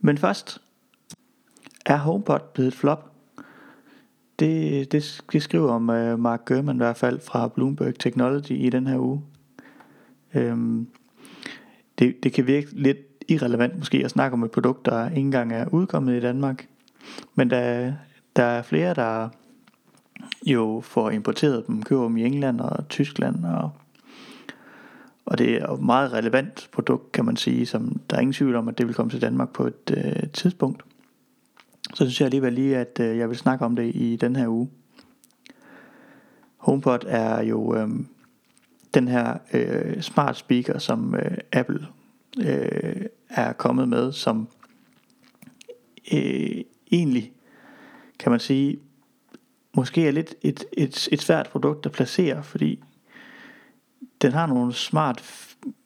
[0.00, 0.62] Men først,
[1.86, 3.12] er HomePod blevet et flop?
[4.38, 8.70] Det, det, det skriver om uh, Mark Gurman i hvert fald fra Bloomberg Technology i
[8.70, 9.22] den her uge.
[10.34, 10.88] Øhm,
[11.98, 15.52] det, det kan virke lidt irrelevant måske at snakke om et produkt, der ikke engang
[15.52, 16.68] er udkommet i Danmark.
[17.34, 17.92] Men der,
[18.36, 19.28] der er flere, der
[20.46, 23.70] jo får importeret dem, køber dem i England og Tyskland og
[25.26, 28.54] og det er et meget relevant produkt, kan man sige, som der er ingen tvivl
[28.54, 30.82] om, at det vil komme til Danmark på et øh, tidspunkt.
[31.94, 34.48] Så synes jeg alligevel lige, at øh, jeg vil snakke om det i den her
[34.48, 34.70] uge.
[36.56, 37.88] HomePod er jo øh,
[38.94, 41.86] den her øh, smart speaker, som øh, Apple
[42.40, 44.48] øh, er kommet med, som
[46.12, 46.60] øh,
[46.92, 47.32] egentlig,
[48.18, 48.78] kan man sige,
[49.74, 52.82] måske er lidt et, et, et svært produkt at placere, fordi
[54.22, 55.24] den har nogle smart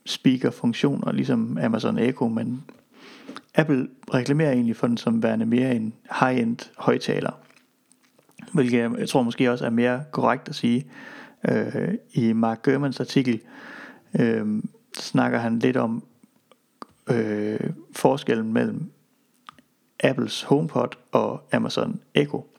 [0.06, 2.64] speaker funktioner, ligesom Amazon Echo, men
[3.54, 7.30] Apple reklamerer egentlig for den som værende mere en high-end højtaler.
[8.52, 10.86] Hvilket jeg, tror måske også er mere korrekt at sige.
[11.48, 13.40] Øh, I Mark Gurmans artikel
[14.20, 14.62] øh,
[14.98, 16.04] snakker han lidt om
[17.10, 18.92] øh, forskellen mellem
[20.04, 22.49] Apples HomePod og Amazon Echo.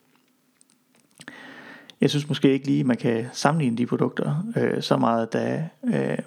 [2.02, 6.18] Jeg synes måske ikke lige, man kan sammenligne de produkter øh, så meget, da øh,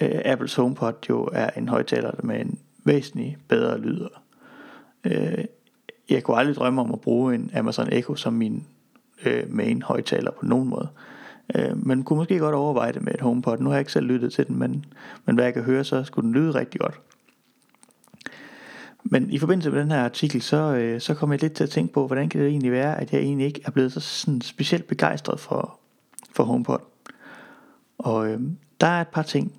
[0.00, 4.06] øh, Apples HomePod jo er en højtaler med en væsentlig bedre lyd.
[5.04, 5.44] Øh,
[6.10, 8.66] jeg kunne aldrig drømme om at bruge en Amazon Echo som min
[9.26, 10.88] øh, main højtaler på nogen måde.
[11.54, 13.58] Øh, men kunne måske godt overveje det med et HomePod.
[13.58, 14.84] Nu har jeg ikke selv lyttet til den, men,
[15.24, 17.00] men hvad jeg kan høre, så skulle den lyde rigtig godt.
[19.10, 21.70] Men i forbindelse med den her artikel, så, øh, så kom jeg lidt til at
[21.70, 24.40] tænke på, hvordan kan det egentlig være, at jeg egentlig ikke er blevet så sådan
[24.40, 25.80] specielt begejstret for,
[26.32, 26.78] for HomePod.
[27.98, 28.40] Og øh,
[28.80, 29.52] der er et par ting.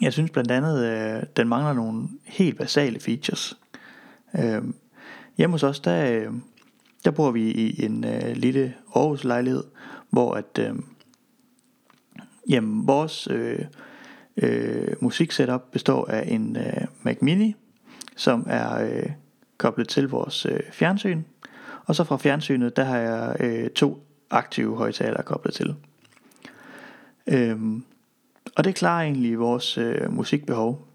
[0.00, 3.58] Jeg synes blandt andet, øh, den mangler nogle helt basale features.
[4.38, 4.62] Øh,
[5.36, 6.32] hjemme hos os, der, øh,
[7.04, 9.64] der bor vi i en øh, lille Aarhus lejlighed,
[10.10, 10.74] hvor at, øh,
[12.48, 13.58] jamen, vores øh,
[14.36, 17.54] øh, musiksetup består af en øh, Mac Mini,
[18.20, 19.10] som er øh,
[19.58, 21.22] koblet til vores øh, fjernsyn.
[21.84, 25.74] Og så fra fjernsynet, der har jeg øh, to aktive højtalere koblet til.
[27.26, 27.84] Øhm,
[28.56, 30.88] og det klarer egentlig vores øh, musikbehov.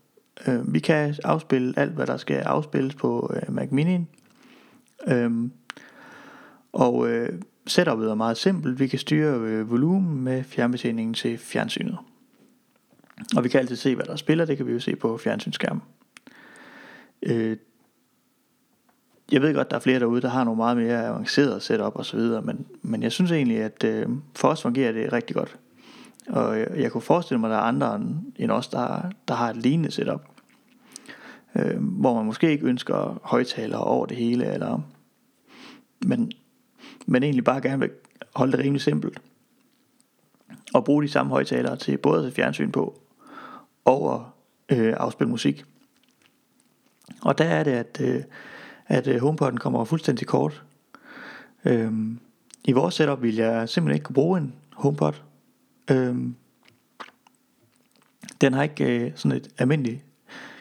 [0.48, 4.04] Øh, vi kan afspille alt, hvad der skal afspilles på øh, Mac Mini'en.
[5.14, 5.52] Øhm,
[6.74, 8.80] og øh, setupet er meget simpelt.
[8.80, 11.98] Vi kan styre øh, volumen med fjernbetjeningen til fjernsynet.
[13.36, 14.46] Og vi kan altid se, hvad der spiller.
[14.46, 15.82] Det kan vi jo se på fjernsynsskærmen.
[17.26, 17.58] Øh,
[19.32, 22.06] jeg ved godt, der er flere derude, der har nogle meget mere avancerede setup og
[22.06, 25.58] så videre, men, men jeg synes egentlig, at øh, for os fungerer det rigtig godt.
[26.28, 28.02] Og jeg, jeg kunne forestille mig, at der er andre
[28.36, 30.22] end os, der, der har et lignende setup.
[31.56, 34.82] Øh, hvor man måske ikke ønsker højtalere over det hele, eller,
[36.06, 36.32] men,
[37.06, 37.90] men egentlig bare gerne vil
[38.36, 39.22] holde det rimelig simpelt.
[40.74, 43.02] Og bruge de samme højtalere til både at fjernsyn på,
[43.86, 44.26] og
[44.70, 45.66] at øh, afspille musik.
[47.22, 48.24] Og der er det, at, øh,
[48.88, 50.64] at øh, HomePod'en kommer fuldstændig kort.
[51.66, 52.20] Øhm,
[52.66, 55.14] I vores setup vil jeg simpelthen ikke kunne bruge en HomePod.
[55.92, 56.36] Øhm,
[58.42, 60.02] den har ikke øh, sådan et almindeligt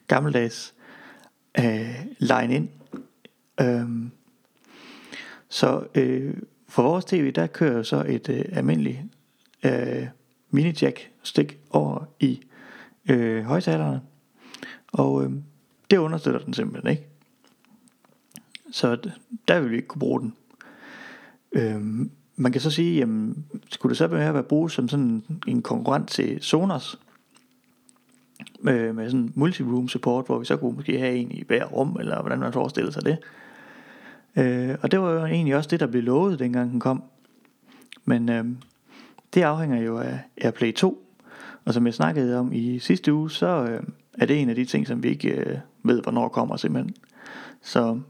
[0.08, 0.74] gammeldags
[1.58, 2.68] øh, line ind.
[3.60, 4.10] Øhm,
[5.48, 6.34] så øh,
[6.68, 8.98] for vores tv, der kører så et øh, almindeligt
[9.64, 10.06] øh,
[10.50, 12.40] mini-jack stik over i
[13.10, 14.00] øh, højtalerne.
[14.92, 15.32] Og øh,
[15.94, 17.06] det understøtter den simpelthen ikke.
[18.72, 19.10] Så
[19.48, 20.34] der vil vi ikke kunne bruge den.
[21.52, 25.62] Øhm, man kan så sige, jamen, skulle det så være at bruge som sådan en
[25.62, 26.98] konkurrent til Sonos,
[28.60, 31.96] med, med sådan multi-room support, hvor vi så kunne måske have en i hver rum,
[32.00, 33.18] eller hvordan man forestiller sig det.
[34.36, 37.02] Øh, og det var jo egentlig også det, der blev lovet, dengang den kom.
[38.04, 38.44] Men øh,
[39.34, 41.06] det afhænger jo af AirPlay 2,
[41.64, 43.82] og som jeg snakkede om i sidste uge, så øh,
[44.18, 46.94] er det en af de ting, som vi ikke øh, ved, hvornår kommer simpelthen.
[47.62, 48.00] Så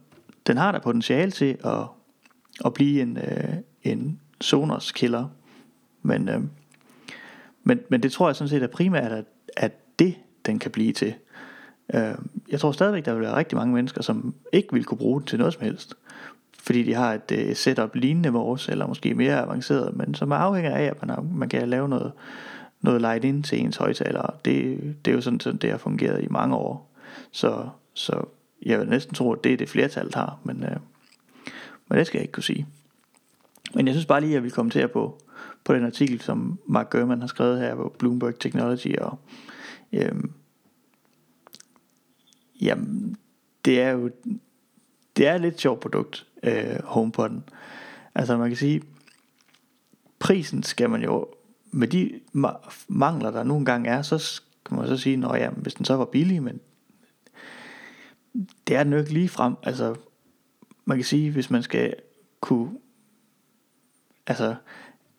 [0.46, 1.86] den har der potentiale til at,
[2.64, 5.28] at blive en, øh, en Sonos killer.
[6.02, 6.40] Men, øh,
[7.64, 9.24] men, men det tror jeg sådan set er primært, at,
[9.56, 10.14] at det
[10.46, 11.14] den kan blive til.
[11.94, 12.14] Øh,
[12.50, 15.26] jeg tror stadigvæk, der vil være rigtig mange mennesker, som ikke vil kunne bruge den
[15.26, 15.94] til noget som helst.
[16.58, 20.76] Fordi de har et øh, setup lignende vores, eller måske mere avanceret, men som afhænger
[20.76, 22.12] af, at man, har, man kan lave noget,
[22.80, 24.30] noget light ind til ens højtalere.
[24.44, 26.93] Det, det er jo sådan, sådan, det har fungeret i mange år.
[27.34, 28.24] Så, så
[28.62, 30.76] jeg vil næsten tro, at det er det flertal, har, men, øh,
[31.88, 32.66] men det skal jeg ikke kunne sige.
[33.74, 35.20] Men jeg synes bare lige, at jeg vil kommentere på,
[35.64, 39.18] på den artikel, som Mark Gurman har skrevet her på Bloomberg Technology, og
[39.92, 40.12] øh,
[42.60, 43.16] jamen,
[43.64, 44.10] det er jo
[45.16, 47.40] det er et lidt sjovt produkt, øh, HomePod'en.
[48.14, 48.82] Altså man kan sige,
[50.18, 51.26] prisen skal man jo,
[51.70, 52.20] med de
[52.88, 55.96] mangler, der nogle gange er, så kan man så sige, at ja, hvis den så
[55.96, 56.60] var billig, men
[58.68, 59.54] det er den jo ikke lige frem.
[59.62, 59.94] Altså,
[60.84, 61.94] man kan sige, hvis man skal
[62.40, 62.70] kunne,
[64.26, 64.54] altså,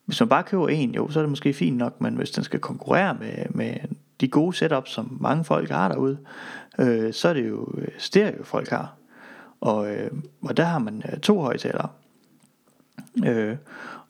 [0.05, 2.43] hvis man bare køber en, jo, så er det måske fint nok, men hvis den
[2.43, 3.75] skal konkurrere med, med
[4.21, 6.17] de gode setups, som mange folk har derude,
[6.79, 8.95] øh, så er det jo øh, stereo, folk har.
[9.61, 10.11] Og, øh,
[10.41, 11.89] og der har man øh, to højtalere.
[13.25, 13.57] Øh,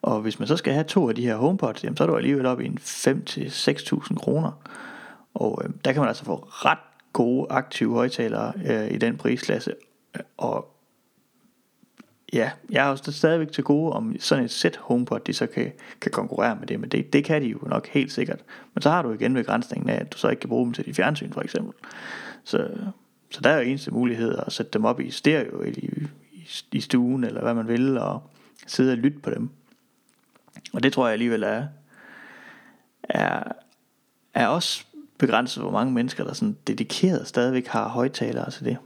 [0.02, 2.16] og hvis man så skal have to af de her HomePods, jamen, så er du
[2.16, 4.52] alligevel op i en 5-6.000 kroner.
[5.34, 6.78] Og øh, der kan man altså få ret
[7.16, 9.74] gode aktive højtalere øh, i den prisklasse.
[10.38, 10.76] Og
[12.34, 15.72] ja, jeg har også stadigvæk til gode, om sådan et sæt HomePod, de så kan,
[16.02, 18.40] kan konkurrere med det, men det, det kan de jo nok helt sikkert.
[18.74, 20.86] Men så har du igen begrænsningen af, at du så ikke kan bruge dem til
[20.86, 21.74] dit fjernsyn for eksempel.
[22.44, 22.70] Så,
[23.30, 26.08] så der er jo eneste mulighed at sætte dem op i stereo i, i,
[26.72, 28.24] i stuen, eller hvad man vil, og
[28.68, 29.50] sidde og lytte på dem.
[30.74, 31.68] Og det tror jeg alligevel er,
[33.04, 33.44] er,
[34.34, 34.86] er også
[35.18, 38.78] begrænset, hvor mange mennesker, der sådan dedikeret stadigvæk har højtalere til det.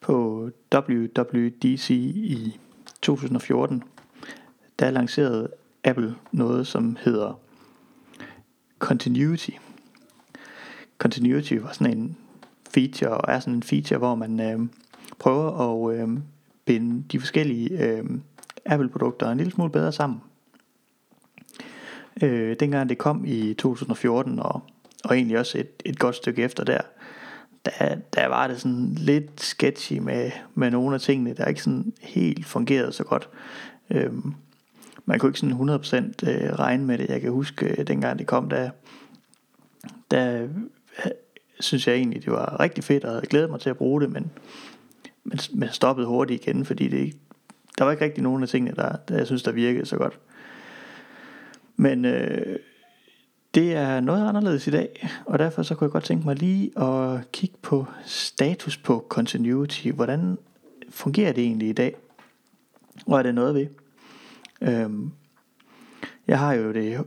[0.00, 2.60] På WWDC i
[3.02, 3.82] 2014,
[4.78, 5.48] der lancerede
[5.84, 7.40] Apple noget, som hedder
[8.78, 9.50] Continuity.
[10.98, 12.16] Continuity var sådan en
[12.74, 14.60] feature, og er sådan en feature, hvor man øh,
[15.18, 15.50] prøver
[15.90, 16.08] at øh,
[16.64, 18.04] binde de forskellige øh,
[18.66, 20.20] Apple-produkter en lille smule bedre sammen.
[22.24, 24.62] Øh, dengang det kom i 2014, og,
[25.04, 26.80] og egentlig også et, et godt stykke efter der,
[27.64, 31.92] der, der var det sådan lidt sketchy med, med nogle af tingene, der ikke sådan
[32.00, 33.28] helt fungerede så godt.
[33.90, 34.34] Øhm,
[35.04, 37.08] man kunne ikke sådan 100% øh, regne med det.
[37.08, 38.70] Jeg kan huske, øh, dengang det kom, der,
[40.10, 40.48] der
[41.60, 44.10] synes jeg egentlig, det var rigtig fedt, og jeg glædede mig til at bruge det,
[44.10, 44.30] men,
[45.24, 47.16] men, men stoppede hurtigt igen, fordi det,
[47.78, 50.18] der var ikke rigtig nogen af tingene, der, der jeg synes, der virkede så godt.
[51.76, 52.58] Men øh,
[53.54, 56.78] det er noget anderledes i dag, og derfor så kunne jeg godt tænke mig lige
[56.78, 59.88] at kigge på status på continuity.
[59.88, 60.38] Hvordan
[60.90, 61.96] fungerer det egentlig i dag?
[63.06, 63.66] Og er det noget ved?
[64.60, 65.10] Øhm,
[66.26, 67.04] jeg har jo det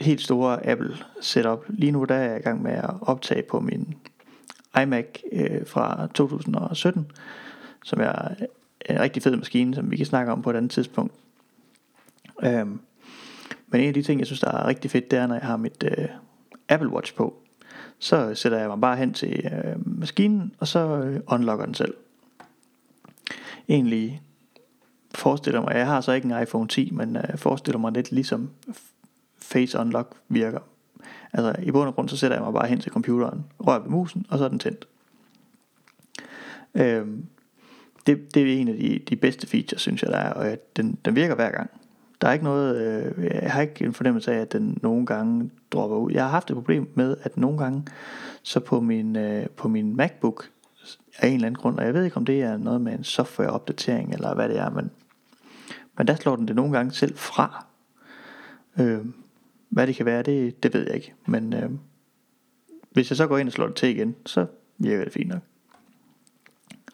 [0.00, 1.64] helt store Apple setup.
[1.68, 3.94] Lige nu der er jeg i gang med at optage på min
[4.82, 7.10] iMac øh, fra 2017,
[7.84, 8.28] som er
[8.90, 11.14] en rigtig fed maskine, som vi kan snakke om på et andet tidspunkt.
[12.42, 12.80] Øhm,
[13.72, 15.44] men en af de ting, jeg synes, der er rigtig fedt, det er, når jeg
[15.44, 16.08] har mit øh,
[16.68, 17.42] Apple Watch på,
[17.98, 21.94] så sætter jeg mig bare hen til øh, maskinen, og så øh, unlocker den selv.
[23.68, 24.22] Egentlig
[25.14, 28.50] forestiller mig, jeg har så ikke en iPhone 10, men øh, forestiller mig lidt ligesom
[29.38, 30.60] Face Unlock virker.
[31.32, 33.90] Altså i bund og grund, så sætter jeg mig bare hen til computeren, rører ved
[33.90, 34.88] musen, og så er den tændt.
[36.74, 37.06] Øh,
[38.06, 40.56] det, det er en af de, de bedste features, synes jeg, der er, og øh,
[40.76, 41.70] den, den virker hver gang.
[42.22, 45.50] Der er ikke noget, øh, jeg har ikke en fornemmelse af, at den nogle gange
[45.70, 46.12] dropper ud.
[46.12, 47.84] Jeg har haft et problem med, at nogle gange,
[48.42, 50.50] så på min, øh, på min MacBook,
[51.18, 53.04] af en eller anden grund, og jeg ved ikke, om det er noget med en
[53.04, 54.90] softwareopdatering, eller hvad det er, men,
[55.98, 57.66] men der slår den det nogle gange selv fra.
[58.78, 59.00] Øh,
[59.68, 61.14] hvad det kan være, det, det ved jeg ikke.
[61.26, 61.70] Men øh,
[62.90, 64.46] hvis jeg så går ind og slår det til igen, så
[64.78, 65.42] virker det fint nok.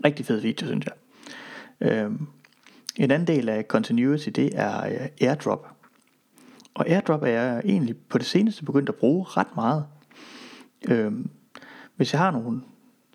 [0.05, 0.95] Rigtig fed video, synes jeg.
[1.93, 2.13] Øh,
[2.99, 5.69] en anden del af continuity, det er øh, airdrop.
[6.75, 9.87] Og airdrop er jeg egentlig på det seneste begyndt at bruge ret meget.
[10.89, 11.31] Øhm,
[11.97, 12.63] hvis jeg har nogle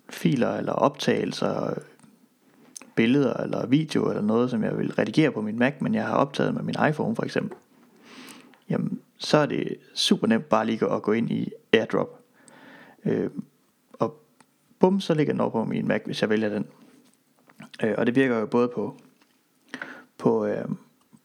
[0.10, 1.74] filer eller optagelser,
[2.96, 6.16] billeder eller video eller noget, som jeg vil redigere på min Mac, men jeg har
[6.16, 7.58] optaget med min iPhone for eksempel,
[8.70, 12.20] jamen så er det super nemt bare lige at gå ind i AirDrop.
[13.06, 13.30] Øh,
[13.94, 14.24] og
[14.80, 16.66] bum, så ligger den over på min Mac, hvis jeg vælger den.
[17.84, 18.98] Øh, og det virker jo både på,
[20.24, 20.66] på, øh,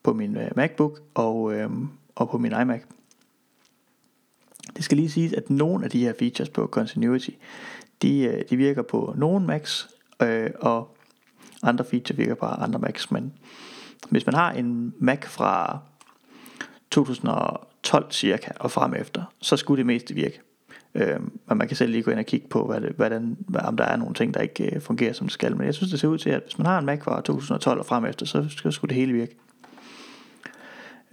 [0.02, 1.70] på min øh, MacBook og, øh,
[2.14, 2.80] og på min iMac.
[4.76, 7.30] Det skal lige siges, at nogle af de her features på Continuity,
[8.02, 9.88] de, øh, de virker på nogle Macs,
[10.22, 10.96] øh, og
[11.62, 13.10] andre features virker på andre Macs.
[13.10, 13.32] Men
[14.10, 15.78] hvis man har en Mac fra
[16.90, 20.40] 2012 cirka og frem efter, så skulle det meste virke.
[20.94, 23.60] Øh, men man kan selv lige gå ind og kigge på, hvad det, hvordan, hvad,
[23.60, 25.56] om der er nogle ting, der ikke øh, fungerer som det skal.
[25.56, 27.78] Men jeg synes, det ser ud til, at hvis man har en Mac fra 2012
[27.78, 29.36] og frem efter, så, skal skulle det hele virke.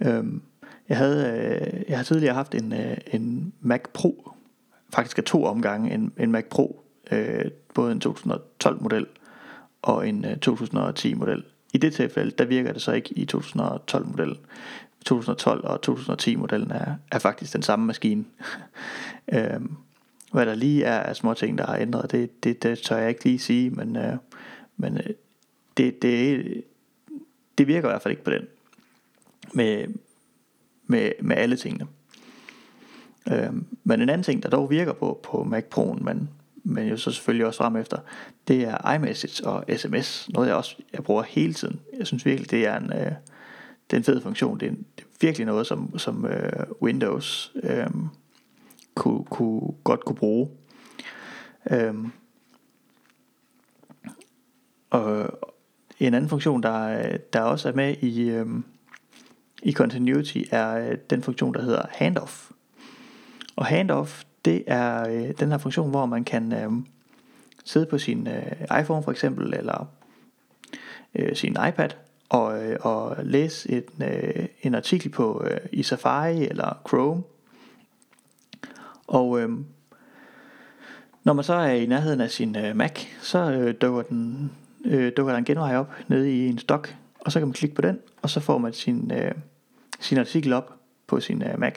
[0.00, 0.24] Øh,
[0.88, 4.30] jeg, havde, øh, jeg har tidligere haft en, øh, en Mac Pro,
[4.94, 9.06] faktisk af to omgange, en, en Mac Pro, øh, både en 2012 model
[9.82, 11.44] og en øh, 2010 model.
[11.74, 14.36] I det tilfælde, der virker det så ikke i 2012 modellen.
[15.06, 18.24] 2012 og 2010 modellen er, er faktisk den samme maskine.
[19.34, 19.76] øhm,
[20.32, 23.08] hvad der lige er af små ting, der har ændret, det, det, det tør jeg
[23.08, 24.16] ikke lige sige, men, øh,
[24.76, 25.06] men øh,
[25.76, 26.64] det, det,
[27.58, 28.46] det virker i hvert fald ikke på den.
[29.54, 29.86] Med,
[30.86, 31.86] med, med alle tingene.
[33.32, 36.30] Øhm, men en anden ting, der dog virker på, på Mac Pro'en, men,
[36.64, 37.98] men jo så selvfølgelig også frem efter,
[38.48, 40.28] det er iMessage og sms.
[40.28, 41.80] Noget jeg også jeg bruger hele tiden.
[41.98, 43.12] Jeg synes virkelig, det er en, øh,
[43.90, 44.60] det er en fed funktion.
[44.60, 47.86] Det er, en, det er virkelig noget, som, som øh, Windows øh,
[48.94, 50.50] kunne, kunne, godt kunne bruge.
[51.70, 51.94] Øh,
[54.90, 55.38] og
[55.98, 58.46] en anden funktion, der, der også er med i, øh,
[59.62, 62.50] i Continuity, er øh, den funktion, der hedder Handoff.
[63.56, 66.70] Og Handoff, det er øh, den her funktion, hvor man kan øh,
[67.64, 69.86] sidde på sin øh, iPhone for eksempel, eller
[71.14, 71.90] øh, sin iPad,
[72.28, 77.22] og, øh, og læse en, øh, en artikel på øh, i Safari eller Chrome.
[79.06, 79.48] Og øh,
[81.24, 84.52] når man så er i nærheden af sin øh, Mac, så øh, dukker, den,
[84.84, 87.74] øh, dukker der en genvej op nede i en stok, og så kan man klikke
[87.74, 89.34] på den, og så får man sin, øh,
[90.00, 90.74] sin artikel op
[91.06, 91.74] på sin øh, Mac.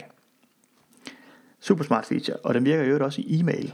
[1.59, 3.73] Super smart feature, og den virker jo også i e-mail.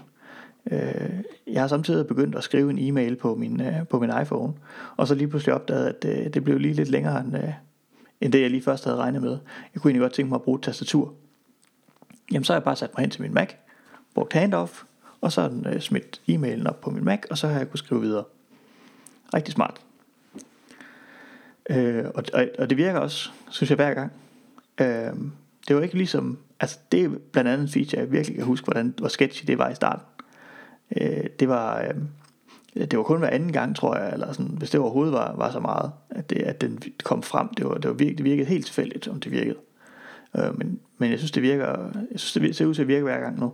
[0.72, 4.54] Øh, jeg har samtidig begyndt at skrive en e-mail på min, øh, på min iPhone,
[4.98, 7.54] og så lige pludselig opdaget, at øh, det blev lige lidt længere end, øh,
[8.22, 9.38] end det, jeg lige først havde regnet med.
[9.74, 11.14] Jeg kunne egentlig godt tænke mig at bruge et tastatur.
[12.32, 13.50] Jamen så har jeg bare sat mig hen til min Mac,
[14.14, 14.84] brugt handoff,
[15.22, 17.70] og så har den øh, smidt e-mailen op på min Mac, og så har jeg
[17.70, 18.24] kunnet skrive videre.
[19.34, 19.82] Rigtig smart.
[21.70, 24.12] Øh, og, og, og det virker også, synes jeg, hver gang.
[24.82, 25.14] Øh,
[25.68, 28.66] det var ikke ligesom, altså det er blandt andet en feature, jeg virkelig kan huske,
[28.66, 30.06] hvordan, hvor sketchy det var i starten.
[30.98, 31.82] Øh, det var...
[31.82, 31.96] Øh,
[32.76, 35.52] det var kun hver anden gang, tror jeg, eller sådan, hvis det overhovedet var, var
[35.52, 37.48] så meget, at, det, at den kom frem.
[37.48, 39.58] Det, var, det, var virkelig, det virkede helt tilfældigt, om det virkede.
[40.38, 41.68] Øh, men, men jeg synes, det virker,
[42.12, 43.54] jeg synes, det ser ud til at virke hver gang nu.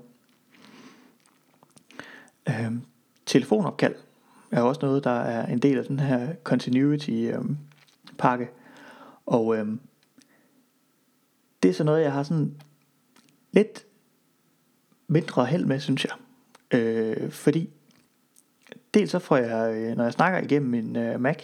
[2.49, 2.71] Øh,
[3.25, 3.95] telefonopkald
[4.51, 7.41] er også noget, der er en del af den her continuity øh,
[8.17, 8.49] pakke.
[9.25, 9.67] Og øh,
[11.63, 12.55] det er så noget, jeg har sådan
[13.51, 13.85] lidt
[15.07, 16.13] mindre held med, synes jeg.
[16.73, 17.69] Øh, fordi
[18.93, 21.37] dels så får jeg, øh, når jeg snakker igennem min øh, Mac,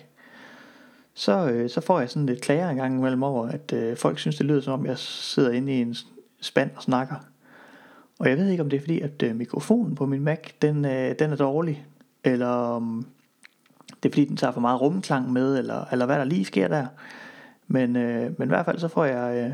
[1.13, 4.19] så, øh, så får jeg sådan lidt klager en gang imellem over, at øh, folk
[4.19, 5.95] synes, det lyder som om, jeg sidder inde i en
[6.41, 7.15] spand og snakker.
[8.19, 10.85] Og jeg ved ikke, om det er fordi, at øh, mikrofonen på min Mac, den,
[10.85, 11.85] øh, den er dårlig,
[12.23, 13.07] eller om
[14.03, 16.67] det er fordi, den tager for meget rumklang med, eller, eller hvad der lige sker
[16.67, 16.85] der.
[17.67, 19.51] Men, øh, men i hvert fald så får jeg, øh,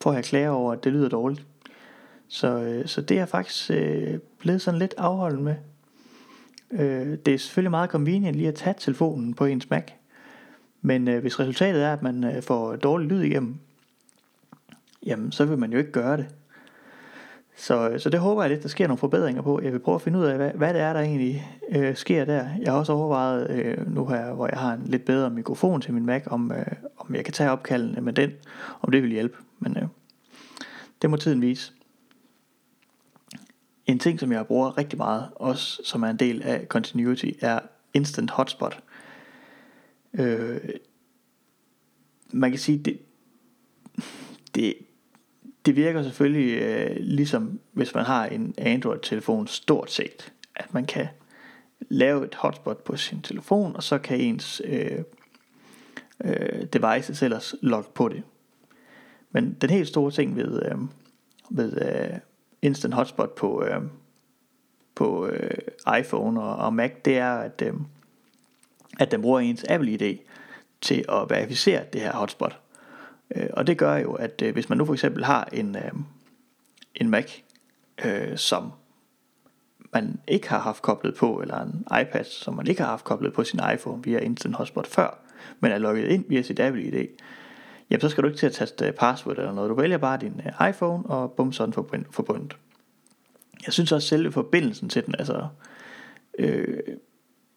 [0.00, 1.46] får jeg klager over, at det lyder dårligt.
[2.28, 5.54] Så, øh, så det er faktisk øh, blevet sådan lidt afholdt med.
[6.70, 9.84] Øh, det er selvfølgelig meget convenient lige at tage telefonen på ens Mac.
[10.82, 13.56] Men øh, hvis resultatet er, at man øh, får dårlig lyd igennem,
[15.06, 16.26] jamen så vil man jo ikke gøre det.
[17.56, 19.60] Så, øh, så det håber jeg lidt, der sker nogle forbedringer på.
[19.62, 22.24] Jeg vil prøve at finde ud af, hvad, hvad det er, der egentlig øh, sker
[22.24, 22.48] der.
[22.60, 25.94] Jeg har også overvejet øh, nu her, hvor jeg har en lidt bedre mikrofon til
[25.94, 26.66] min Mac, om, øh,
[26.98, 28.32] om jeg kan tage opkaldene med den,
[28.80, 29.36] om det vil hjælpe.
[29.58, 29.88] Men øh,
[31.02, 31.72] det må tiden vise.
[33.88, 37.60] En ting, som jeg bruger rigtig meget, også som er en del af Continuity, er
[37.94, 38.82] Instant Hotspot.
[40.14, 40.60] Øh,
[42.32, 42.98] man kan sige, det,
[44.54, 44.74] det,
[45.66, 51.06] det virker selvfølgelig øh, ligesom, hvis man har en Android-telefon stort set, at man kan
[51.80, 55.02] lave et hotspot på sin telefon, og så kan ens øh,
[56.24, 58.22] øh, devices ellers logge på det.
[59.30, 60.78] Men den helt store ting ved, øh,
[61.50, 62.18] ved øh,
[62.62, 63.82] instant hotspot på, øh,
[64.94, 65.58] på øh,
[66.00, 67.74] iPhone og, og Mac, det er, at, øh,
[69.00, 70.18] at den bruger ens Apple ID
[70.80, 72.58] til at verificere det her hotspot.
[73.34, 75.90] Øh, og det gør jo, at øh, hvis man nu for eksempel har en, øh,
[76.94, 77.32] en Mac,
[78.04, 78.72] øh, som
[79.92, 83.32] man ikke har haft koblet på, eller en iPad, som man ikke har haft koblet
[83.32, 85.18] på sin iPhone via Instant Hotspot før,
[85.60, 87.08] men er logget ind via sit Apple ID,
[87.90, 89.70] jamen så skal du ikke til at taste øh, password eller noget.
[89.70, 91.72] Du vælger bare din øh, iPhone, og bum, sådan
[92.10, 92.56] forbundet.
[93.66, 95.46] Jeg synes også selve forbindelsen til den, altså
[96.38, 96.78] øh,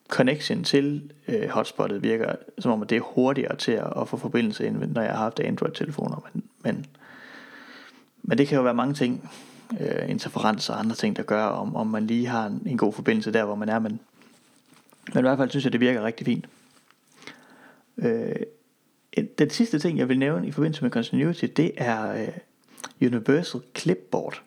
[0.09, 4.17] connection til øh, hotspottet virker som om, at det er hurtigere til at, at få
[4.17, 6.23] forbindelse ind, når jeg har haft Android-telefoner.
[6.33, 6.85] Men, men,
[8.23, 9.29] men det kan jo være mange ting.
[9.79, 12.93] øh, interferencer og andre ting, der gør, om, om man lige har en, en god
[12.93, 13.79] forbindelse der, hvor man er.
[13.79, 13.99] Men,
[15.13, 16.45] men i hvert fald synes jeg, det virker rigtig fint.
[17.97, 18.35] Øh,
[19.37, 22.27] den sidste ting, jeg vil nævne i forbindelse med Continuity, det er øh,
[23.01, 24.43] Universal Clipboard.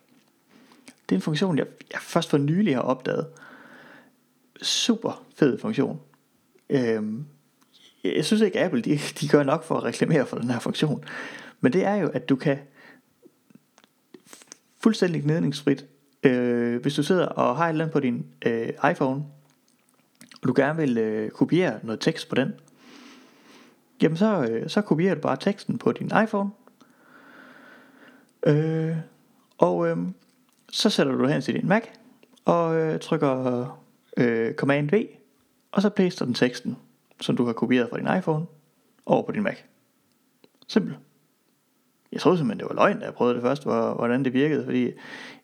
[1.09, 3.26] Det er en funktion, jeg, jeg først for nylig har opdaget.
[4.62, 6.00] Super fed funktion.
[6.71, 7.25] Øhm,
[8.04, 11.04] jeg synes ikke, Apple de, de gør nok for at reklamere for den her funktion.
[11.61, 12.59] Men det er jo, at du kan
[14.83, 15.87] fuldstændig gnidningsfrit,
[16.23, 19.25] øh, hvis du sidder og har et eller andet på din øh, iPhone,
[20.42, 22.52] og du gerne vil øh, kopiere noget tekst på den,
[24.03, 26.51] jamen så, øh, så kopierer du bare teksten på din iPhone,
[28.47, 28.97] øh,
[29.59, 29.97] og øh,
[30.71, 31.83] så sætter du hen til din Mac,
[32.45, 33.67] og øh, trykker
[34.17, 35.07] øh, Command V,
[35.73, 36.77] og så paster den teksten,
[37.21, 38.47] som du har kopieret fra din iPhone,
[39.07, 39.57] over på din Mac.
[40.69, 40.99] Simpelt.
[42.14, 44.85] Jeg troede simpelthen, det var løgn, da jeg prøvede det først, hvordan det virkede, fordi
[44.85, 44.92] jeg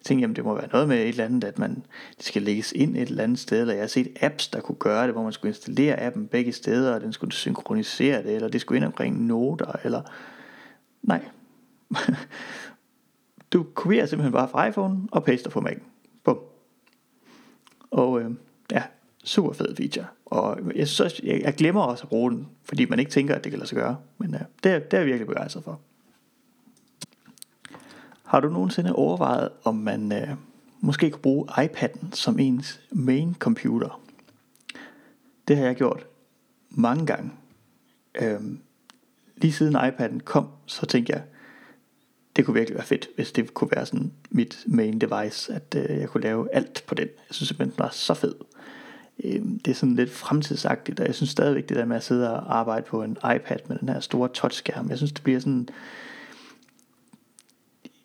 [0.04, 1.74] tænkte, jamen det må være noget med et eller andet, at man,
[2.16, 4.76] det skal lægges ind et eller andet sted, eller jeg har set apps, der kunne
[4.76, 8.48] gøre det, hvor man skulle installere appen begge steder, og den skulle synkronisere det, eller
[8.48, 10.02] det skulle ind omkring noter, eller...
[11.02, 11.24] Nej.
[13.52, 15.82] du kopierer simpelthen bare fra iPhone og paster på Mac'en.
[16.24, 16.38] Bum.
[17.90, 18.30] Og øh,
[18.72, 18.82] ja,
[19.24, 20.06] super fed feature.
[20.26, 23.44] Og jeg, synes, jeg, jeg glemmer også at bruge den, fordi man ikke tænker, at
[23.44, 23.96] det kan lade sig gøre.
[24.18, 25.80] Men øh, det, er, det er jeg virkelig begejstret for.
[28.30, 30.28] Har du nogensinde overvejet, om man øh,
[30.80, 34.00] måske kunne bruge iPad'en som ens main computer?
[35.48, 36.06] Det har jeg gjort
[36.70, 37.30] mange gange.
[38.14, 38.60] Øhm,
[39.36, 41.22] lige siden iPad'en kom, så tænkte jeg,
[42.36, 45.98] det kunne virkelig være fedt, hvis det kunne være sådan mit main device, at øh,
[45.98, 47.08] jeg kunne lave alt på den.
[47.28, 48.34] Jeg synes simpelthen, den var så fed.
[49.24, 52.32] Øhm, det er sådan lidt fremtidsagtigt, og jeg synes stadigvæk det der med at sidde
[52.32, 55.68] og arbejde på en iPad med den her store touchskærm, jeg synes det bliver sådan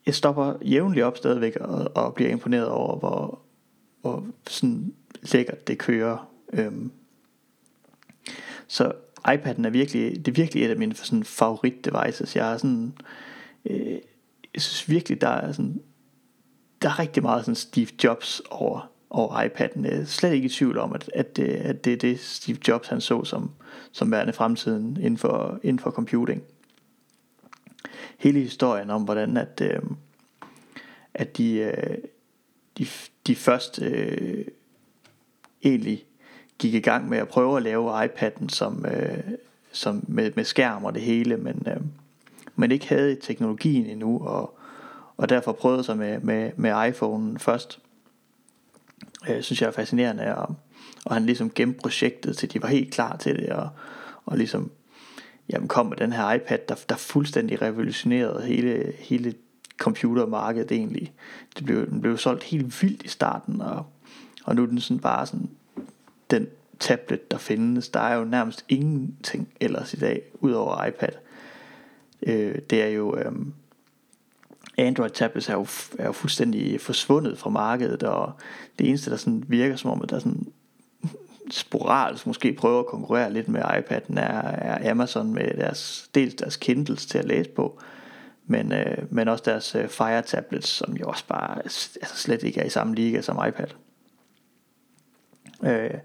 [0.05, 3.39] jeg stopper jævnligt op stadigvæk og, og bliver imponeret over, hvor,
[4.01, 4.93] hvor sådan
[5.33, 6.29] lækkert det kører.
[6.53, 6.91] Øhm.
[8.67, 8.91] Så
[9.27, 12.35] iPad'en er virkelig, det er virkelig et af mine sådan, favorit devices.
[12.35, 12.93] Jeg er sådan,
[13.65, 13.97] øh,
[14.53, 15.81] jeg synes virkelig, der er sådan,
[16.81, 19.85] der er rigtig meget sådan Steve Jobs over, over iPad'en.
[19.85, 22.57] Jeg er slet ikke i tvivl om, at, at, det, at det er det Steve
[22.67, 23.51] Jobs han så som,
[23.91, 26.43] som værende fremtiden inden for, inden for computing
[28.17, 29.81] hele historien om, hvordan at, øh,
[31.13, 31.97] at de, øh,
[32.77, 32.87] de,
[33.27, 34.45] de først øh,
[35.63, 36.05] egentlig
[36.57, 39.23] gik i gang med at prøve at lave iPad'en som, øh,
[39.71, 41.81] som med, med skærm og det hele, men, øh,
[42.55, 44.57] men ikke havde teknologien endnu, og,
[45.17, 47.79] og derfor prøvede sig med, med, med iPhone'en først.
[49.29, 50.55] Øh, synes jeg er fascinerende, og,
[51.05, 53.69] og han ligesom gemte projektet til de var helt klar til det, og,
[54.25, 54.71] og ligesom
[55.49, 59.33] jamen kom med den her iPad, der, der fuldstændig revolutionerede hele, hele
[59.77, 61.13] computermarkedet egentlig.
[61.57, 63.85] Det blev, den blev solgt helt vildt i starten, og,
[64.43, 65.49] og nu er den sådan bare sådan,
[66.31, 66.47] den
[66.79, 67.89] tablet, der findes.
[67.89, 71.09] Der er jo nærmest ingenting ellers i dag, udover iPad.
[72.21, 73.17] Øh, det er jo...
[73.17, 73.31] Øh,
[74.77, 75.67] Android tablets er jo,
[75.99, 78.31] er jo fuldstændig forsvundet fra markedet, og
[78.79, 80.47] det eneste, der sådan virker som om, at der sådan
[81.51, 86.57] sporadisk måske prøver at konkurrere lidt med iPad'en, er, er Amazon med deres, dels deres
[86.57, 87.79] Kindles til at læse på,
[88.47, 92.59] men, øh, men også deres øh, Fire tablets, som jo også bare altså, slet ikke
[92.59, 93.67] er i samme liga som iPad.
[95.63, 95.99] Øh,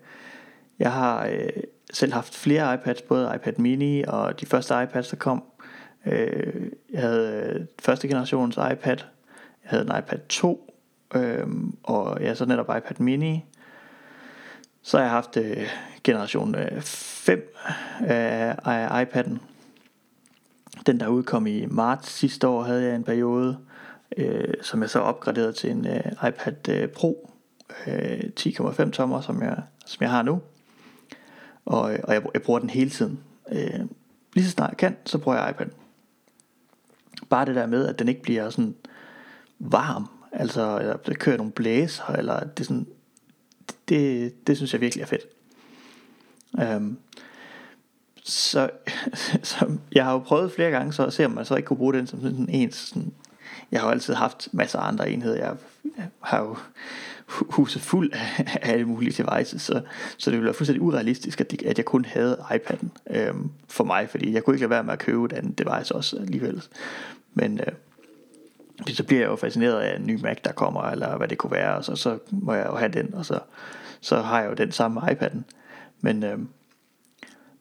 [0.79, 1.49] jeg har øh,
[1.93, 5.45] selv haft flere iPads, både iPad mini og de første iPads, der kom.
[6.07, 8.97] Øh, jeg havde øh, første generations iPad,
[9.63, 10.75] jeg havde en iPad 2,
[11.15, 11.47] øh,
[11.83, 13.45] og jeg så netop iPad mini,
[14.83, 15.69] så har jeg haft øh,
[16.05, 17.39] generation 5
[18.01, 19.39] øh, af iPad'en.
[20.87, 23.59] Den der udkom i marts sidste år havde jeg en periode,
[24.17, 27.31] øh, som jeg så opgraderede til en øh, iPad øh, Pro
[27.87, 30.41] øh, 10,5 tommer, som jeg, som jeg har nu.
[31.65, 33.21] Og, øh, og jeg, jeg bruger den hele tiden.
[33.53, 33.81] Øh,
[34.35, 35.75] lige så snart jeg kan, så bruger jeg iPad'en.
[37.31, 38.75] Bare det der med, at den ikke bliver sådan
[39.59, 42.87] varm, altså eller der kører nogle blæser, eller det er sådan,
[43.91, 45.27] det, det synes jeg virkelig er fedt.
[46.61, 46.99] Øhm,
[48.25, 48.71] så,
[49.43, 51.77] så jeg har jo prøvet flere gange så at se om man så ikke kunne
[51.77, 53.13] bruge den som sådan en sådan,
[53.73, 55.57] jeg har jo altid haft masser af andre enheder jeg,
[56.21, 56.57] har jo
[57.29, 59.83] huset fuld af, af alle mulige devices så,
[60.19, 63.85] så det ville være fuldstændig urealistisk at, de, at jeg kun havde iPad'en øhm, for
[63.85, 66.63] mig fordi jeg kunne ikke lade være med at købe et andet device også alligevel
[67.35, 67.73] men øh,
[68.89, 71.53] så bliver jeg jo fascineret af en ny Mac, der kommer, eller hvad det kunne
[71.53, 73.39] være, og så, så må jeg jo have den, og så,
[74.01, 75.39] så har jeg jo den samme iPad'en.
[76.01, 76.39] Men, øh,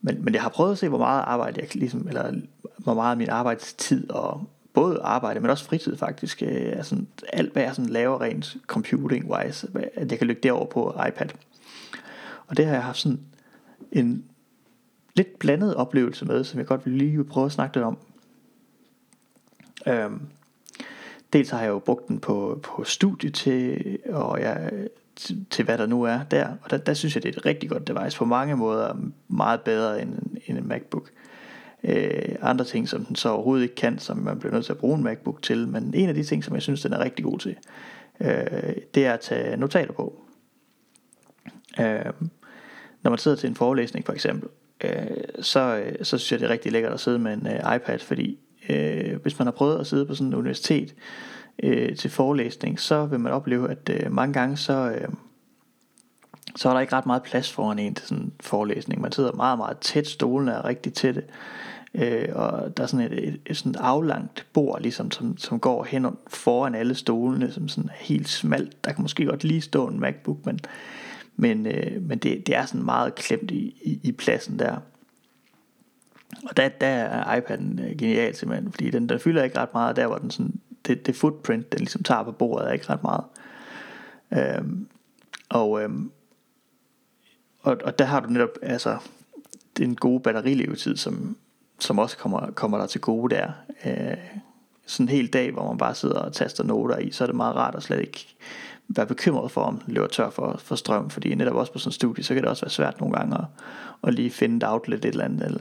[0.01, 2.33] men, men jeg har prøvet at se, hvor meget arbejde jeg ligesom, eller
[2.77, 6.43] hvor meget min arbejdstid og både arbejde, men også fritid faktisk.
[6.45, 10.95] Øh, sådan alt hvad jeg sådan laver rent computing-wise, at jeg kan lykke derover på
[11.07, 11.29] iPad.
[12.47, 13.19] Og det har jeg haft sådan
[13.91, 14.25] en
[15.15, 17.97] lidt blandet oplevelse med, som jeg godt vil lige prøve at snakke lidt om.
[19.87, 20.21] Øhm,
[21.33, 24.71] dels har jeg jo brugt den på, på studie til, og jeg,
[25.19, 27.45] til, til hvad der nu er der, og der, der synes jeg det er et
[27.45, 28.95] rigtig godt device, på mange måder
[29.27, 30.13] meget bedre end,
[30.47, 31.09] end en MacBook.
[31.83, 34.77] Øh, andre ting, som den så overhovedet ikke kan, som man bliver nødt til at
[34.77, 37.25] bruge en MacBook til, men en af de ting, som jeg synes, den er rigtig
[37.25, 37.55] god til,
[38.21, 40.21] øh, det er at tage notater på.
[41.79, 42.13] Øh,
[43.03, 44.49] når man sidder til en forelæsning for eksempel,
[44.83, 44.91] øh,
[45.41, 47.99] så, øh, så synes jeg, det er rigtig lækkert at sidde med en øh, iPad,
[47.99, 52.09] fordi øh, hvis man har prøvet at sidde på sådan et universitet øh, Øh, til
[52.09, 55.07] forelæsning, så vil man opleve, at øh, mange gange så, øh,
[56.55, 59.01] så er der ikke ret meget plads foran en til sådan en forelæsning.
[59.01, 61.23] Man sidder meget, meget tæt, stolene er rigtig tætte,
[61.93, 65.83] øh, og der er sådan et, et, et sådan aflangt bord, ligesom, som, som går
[65.83, 68.85] hen foran alle stolene, som sådan er helt smalt.
[68.85, 70.59] Der kan måske godt lige stå en MacBook, men,
[71.35, 74.77] men, øh, men det, det er sådan meget klemt i, i, i pladsen der.
[76.49, 79.95] Og der, der er iPad'en øh, genial simpelthen, fordi den, den fylder ikke ret meget,
[79.95, 83.03] der hvor den sådan, det, det footprint, den ligesom tager på bordet, er ikke ret
[83.03, 83.23] meget.
[84.31, 84.87] Øhm,
[85.49, 86.11] og, øhm,
[87.61, 88.97] og, og der har du netop, altså,
[89.77, 91.37] den gode batterilevetid, som,
[91.79, 93.51] som også kommer, kommer der til gode der.
[93.85, 94.17] Øh,
[94.85, 97.35] sådan en hel dag, hvor man bare sidder og taster noter i, så er det
[97.35, 98.35] meget rart at slet ikke
[98.87, 101.93] være bekymret for, om løber tør for, for strøm, fordi netop også på sådan en
[101.93, 103.45] studie, så kan det også være svært nogle gange at,
[104.03, 105.59] at lige finde et outlet et eller andet, eller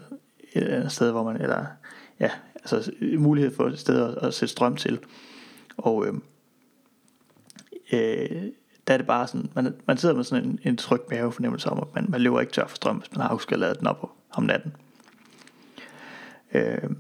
[0.52, 1.64] et eller andet sted, hvor man, eller
[2.20, 2.30] ja,
[2.62, 4.98] altså mulighed for et sted at, at sætte strøm til.
[5.76, 6.14] Og øh,
[7.92, 8.42] øh,
[8.86, 11.78] der er det bare sådan, man, man sidder med sådan en, en tryg mavefornemmelse om,
[11.78, 13.86] at man, man løber ikke tør for strøm, hvis man har husket at lade den
[13.86, 14.72] op om natten.
[16.54, 16.90] Øh,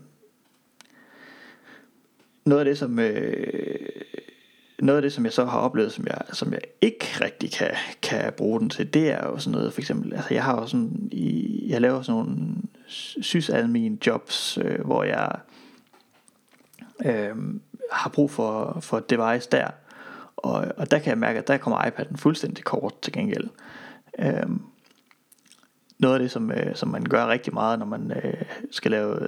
[2.44, 3.88] noget af det, som øh,
[4.78, 7.70] noget af det, som jeg så har oplevet, som jeg, som jeg ikke rigtig kan,
[8.02, 10.66] kan bruge den til, det er jo sådan noget, for eksempel, altså jeg har jo
[10.66, 12.56] sådan, i, jeg laver sådan nogle
[13.20, 15.30] sysadmin jobs, øh, hvor jeg
[17.04, 17.36] øh,
[17.92, 19.68] har brug for, for et device der,
[20.36, 23.48] og, og der kan jeg mærke, at der kommer iPad'en fuldstændig kort til gengæld.
[24.18, 24.50] Øh,
[25.98, 29.18] noget af det, som, øh, som man gør rigtig meget, når man øh, skal lave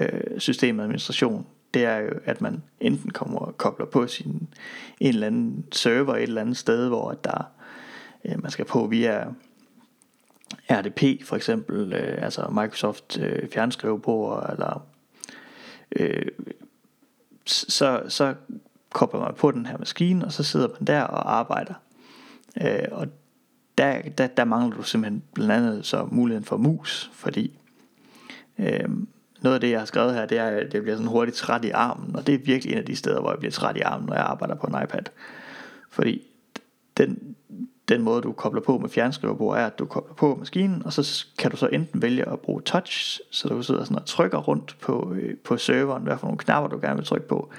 [0.00, 4.48] øh, systemadministration, det er jo, at man enten kommer og kobler på sin
[5.00, 7.50] en eller anden server et eller andet sted, hvor der
[8.24, 9.24] øh, man skal på via
[10.70, 14.86] RDP for eksempel, øh, altså Microsoft øh, fjernskrivebord, eller
[15.96, 16.26] øh,
[17.46, 18.34] så, så
[18.92, 21.74] kobler man på den her maskine, og så sidder man der og arbejder.
[22.60, 23.06] Øh, og
[23.78, 27.58] der, der, der mangler du simpelthen blandt andet så muligheden for mus, fordi
[28.58, 28.88] øh,
[29.40, 31.64] noget af det, jeg har skrevet her, det er, at jeg bliver sådan hurtigt træt
[31.64, 33.80] i armen, og det er virkelig en af de steder, hvor jeg bliver træt i
[33.80, 35.02] armen, når jeg arbejder på en iPad.
[35.90, 36.26] Fordi
[36.96, 37.36] den,
[37.88, 41.26] den måde, du kobler på med fjernskriverbord, er, at du kobler på maskinen, og så
[41.38, 44.76] kan du så enten vælge at bruge touch, så du sidder sådan og trykker rundt
[44.80, 47.50] på, øh, på serveren, hvad for nogle knapper, du gerne vil trykke på.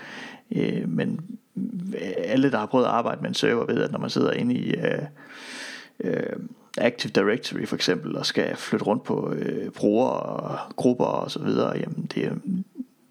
[0.51, 1.21] Øh, men
[2.17, 4.55] alle, der har prøvet at arbejde med en server, ved, at når man sidder inde
[4.55, 4.73] i...
[4.73, 5.01] Øh,
[5.99, 6.39] øh,
[6.77, 11.43] Active Directory for eksempel, og skal flytte rundt på øh, brugere og grupper og så
[11.43, 12.41] videre, jamen det,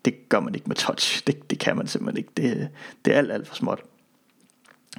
[0.05, 1.23] det gør man ikke med touch.
[1.27, 2.31] Det, det kan man simpelthen ikke.
[2.37, 2.69] Det,
[3.05, 3.83] det er alt, alt for småt.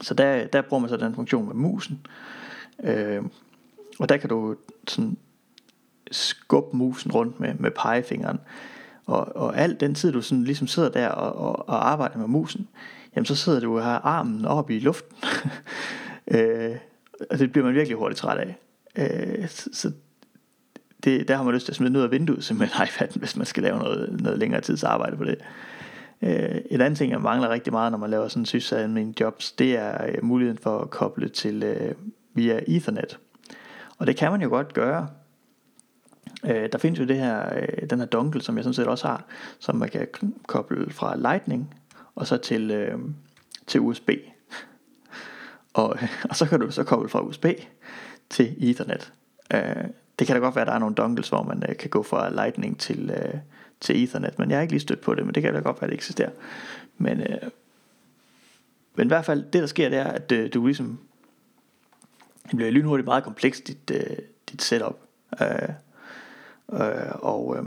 [0.02, 2.06] Så der, der bruger man så den funktion med musen.
[2.84, 3.24] Øh,
[4.00, 4.56] og der kan du
[4.88, 5.18] sådan
[6.12, 8.40] skubbe musen rundt med, med pegefingeren.
[9.06, 12.28] Og, og al den tid du sådan ligesom sidder der og, og, og arbejder med
[12.28, 12.68] musen,
[13.16, 15.18] jamen så sidder du og har armen oppe i luften.
[16.36, 16.76] øh,
[17.30, 18.58] og det bliver man virkelig hurtigt træt af.
[18.98, 19.92] Øh, så
[21.04, 23.46] det, der har man lyst til at smide noget af vinduet simpelthen iPad'en, hvis man
[23.46, 25.38] skal lave noget, noget længere tids arbejde på det.
[26.22, 29.78] Øh, et andet ting, jeg mangler rigtig meget, når man laver sådan sysadmin jobs, det
[29.78, 31.96] er øh, muligheden for at koble til øh,
[32.34, 33.20] via Ethernet.
[33.98, 35.08] Og det kan man jo godt gøre.
[36.46, 39.08] Øh, der findes jo det her, øh, den her dongle, som jeg sådan set også
[39.08, 39.26] har,
[39.60, 40.08] som man kan
[40.48, 41.74] koble fra Lightning
[42.16, 43.00] og så til, øh,
[43.68, 44.10] til USB.
[45.74, 45.98] Og,
[46.30, 47.46] og så kan du så koble fra USB
[48.30, 49.14] til Ethernet.
[49.54, 49.86] Øh,
[50.20, 52.04] det kan da godt være, at der er nogle dongles, hvor man øh, kan gå
[52.04, 53.40] fra Lightning til, øh,
[53.80, 55.82] til Ethernet, men jeg har ikke lige stødt på det, men det kan da godt
[55.82, 56.32] være, at det eksisterer.
[56.98, 57.50] Men, øh,
[58.96, 61.00] men i hvert fald, det der sker, det er, at øh, du ligesom,
[62.44, 64.18] det bliver lynhurtigt meget komplekst, dit, øh,
[64.52, 64.98] dit setup.
[65.42, 65.70] Øh,
[66.74, 67.64] øh, og øh,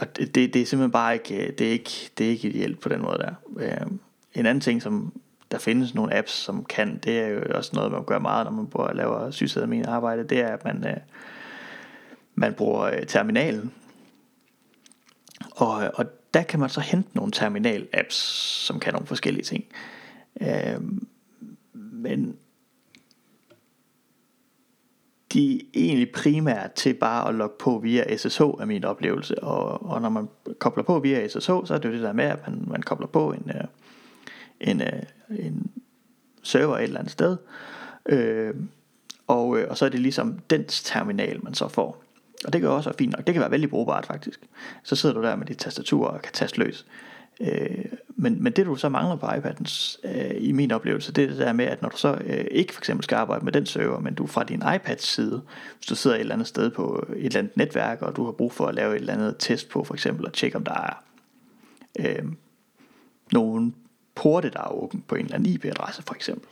[0.00, 2.48] og det, det, det er simpelthen bare ikke, øh, det er ikke, det er ikke
[2.48, 3.34] ideelt på den måde der.
[3.56, 3.86] Øh,
[4.34, 5.12] en anden ting, som
[5.50, 8.52] der findes nogle apps, som kan, det er jo også noget, man gør meget, når
[8.52, 10.96] man bor at lave sysadmin arbejde, det er, at man, øh,
[12.34, 13.72] man bruger øh, terminalen.
[15.50, 18.14] Og, øh, og der kan man så hente nogle terminal-apps,
[18.66, 19.64] som kan nogle forskellige ting.
[20.40, 20.80] Øh,
[21.72, 22.36] men
[25.32, 29.42] de er egentlig primært til bare at logge på via SSH, er min oplevelse.
[29.42, 32.24] Og, og når man kobler på via SSH, så er det jo det der med,
[32.24, 33.64] at man, man kobler på en, øh,
[34.60, 35.02] en, øh,
[35.38, 35.70] en
[36.42, 37.36] server et eller andet sted.
[38.06, 38.54] Øhm, øh,
[39.26, 42.04] og, og så er det ligesom dens terminal, man så får.
[42.44, 43.26] Og det kan også være fint nok.
[43.26, 44.40] Det kan være vældig brugbart faktisk.
[44.82, 46.86] Så sidder du der med dit tastatur og kan taste løs.
[47.40, 51.28] Øh, men, men det du så mangler på iPad'en, øh, i min oplevelse, det er
[51.28, 53.66] det der med, at når du så øh, ikke for eksempel skal arbejde med den
[53.66, 55.42] server, men du fra din iPads side,
[55.76, 58.32] hvis du sidder et eller andet sted på et eller andet netværk, og du har
[58.32, 60.74] brug for at lave et eller andet test på for eksempel, og tjekke om der
[60.74, 61.04] er
[61.98, 62.24] øh,
[63.32, 63.72] nogle
[64.14, 66.48] porte, der er åbent på en eller anden IP-adresse for eksempel,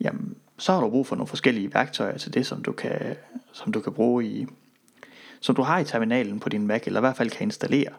[0.00, 3.16] jamen så har du brug for nogle forskellige værktøjer til det, som du kan,
[3.52, 4.46] som du kan bruge i,
[5.40, 7.92] som du har i terminalen på din Mac, eller i hvert fald kan installere,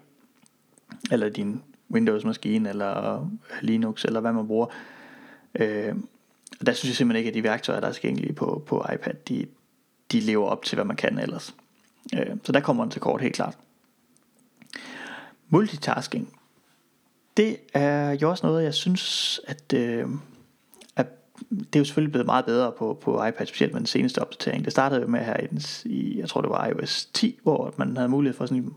[1.12, 3.28] eller din Windows-maskine, eller
[3.62, 4.68] Linux, eller hvad man bruger.
[5.56, 5.96] Øh,
[6.60, 9.14] og der synes jeg simpelthen ikke, at de værktøjer, der er tilgængelige på, på iPad,
[9.28, 9.46] de,
[10.12, 11.56] de lever op til, hvad man kan ellers.
[12.14, 13.58] Øh, så der kommer den til kort, helt klart.
[15.50, 16.34] Multitasking.
[17.38, 20.08] Det er jo også noget, jeg synes, at, øh,
[21.50, 24.66] det er jo selvfølgelig blevet meget bedre på, på iPad, specielt med den seneste opdatering.
[24.66, 25.48] Det startede jo med her i,
[25.90, 28.74] i, jeg tror det var iOS 10, hvor man havde mulighed for sådan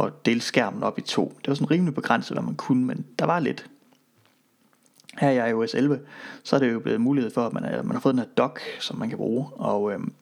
[0.00, 1.34] at dele skærmen op i to.
[1.40, 3.66] Det var sådan rimelig begrænset, hvad man kunne, men der var lidt.
[5.18, 6.00] Her i iOS 11,
[6.42, 8.60] så er det jo blevet mulighed for, at man, man har fået den her dock,
[8.80, 10.12] som man kan bruge, og, øhm,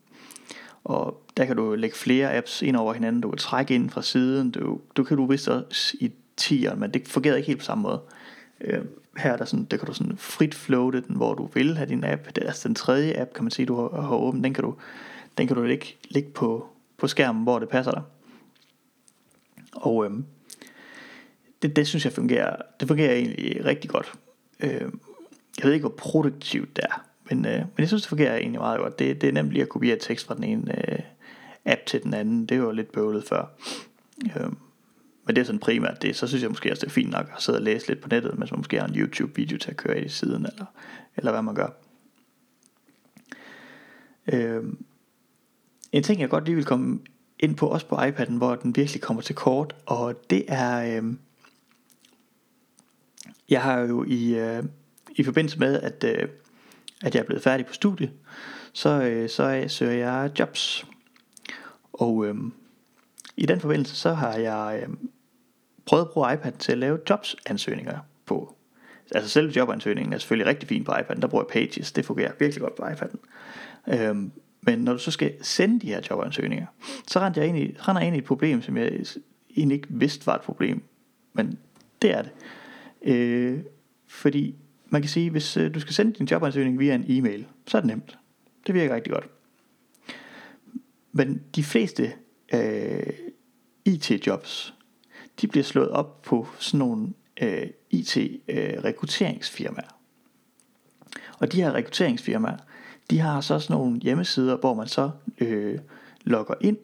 [0.84, 4.02] og der kan du lægge flere apps ind over hinanden, du kan trække ind fra
[4.02, 7.64] siden, du, du kan du vist også i 10'eren, men det fungerede ikke helt på
[7.64, 8.00] samme måde.
[8.60, 11.76] Øhm, her er der sådan, der kan du sådan frit floate den, hvor du vil
[11.76, 12.26] have din app.
[12.26, 14.44] Det er altså den tredje app, kan man sige, du har, har åbent.
[14.44, 14.74] Den kan du,
[15.38, 18.02] den kan du lægge, lægge på, på skærmen, hvor det passer dig.
[19.72, 20.24] Og øhm,
[21.62, 24.12] det, det synes jeg fungerer, det fungerer egentlig rigtig godt.
[24.60, 25.00] Øhm,
[25.58, 28.60] jeg ved ikke, hvor produktivt det er, men, øh, men jeg synes, det fungerer egentlig
[28.60, 28.98] meget godt.
[28.98, 30.98] Det, det er nemt lige at kopiere tekst fra den ene øh,
[31.64, 32.46] app til den anden.
[32.46, 33.44] Det var lidt bøvlet før.
[34.36, 34.56] Øhm,
[35.26, 36.16] men det er sådan primært det.
[36.16, 38.08] Så synes jeg måske også, det er fint nok at sidde og læse lidt på
[38.08, 40.64] nettet, mens man måske har en YouTube-video til at køre i siden, eller,
[41.16, 41.68] eller hvad man gør.
[44.32, 44.84] Øhm,
[45.92, 46.98] en ting, jeg godt lige vil komme
[47.38, 51.18] ind på, også på iPad'en, hvor den virkelig kommer til kort, og det er, øhm,
[53.48, 54.64] jeg har jo i, øh,
[55.16, 56.28] i forbindelse med, at, øh,
[57.02, 58.10] at jeg er blevet færdig på studie,
[58.72, 60.86] så, øh, så øh, søger jeg jobs.
[61.92, 62.34] Og øh,
[63.36, 64.88] i den forbindelse, så har jeg øh,
[65.86, 68.56] prøvet at bruge iPad til at lave jobsansøgninger på.
[69.14, 72.32] Altså selve jobansøgningen er selvfølgelig rigtig fin på iPad'en, Der bruger jeg Pages, det fungerer
[72.38, 73.18] virkelig godt på iPad'en.
[73.94, 76.66] Øhm, men når du så skal sende de her jobansøgninger,
[77.08, 79.00] så render jeg ind i, render jeg ind i et problem, som jeg
[79.56, 80.82] egentlig ikke vidste var et problem.
[81.32, 81.58] Men
[82.02, 82.30] det er det.
[83.02, 83.60] Øh,
[84.06, 84.54] fordi
[84.88, 87.80] man kan sige, hvis øh, du skal sende din jobansøgning via en e-mail, så er
[87.80, 88.18] det nemt.
[88.66, 89.28] Det virker rigtig godt.
[91.12, 92.12] Men de fleste
[92.54, 93.12] øh,
[93.84, 94.74] IT-jobs,
[95.40, 99.84] de bliver slået op på sådan nogle øh, IT-rekrutteringsfirmaer.
[99.84, 99.90] Øh,
[101.38, 102.56] og de her rekrutteringsfirmaer,
[103.10, 105.78] de har så sådan nogle hjemmesider, hvor man så øh,
[106.24, 106.78] logger ind,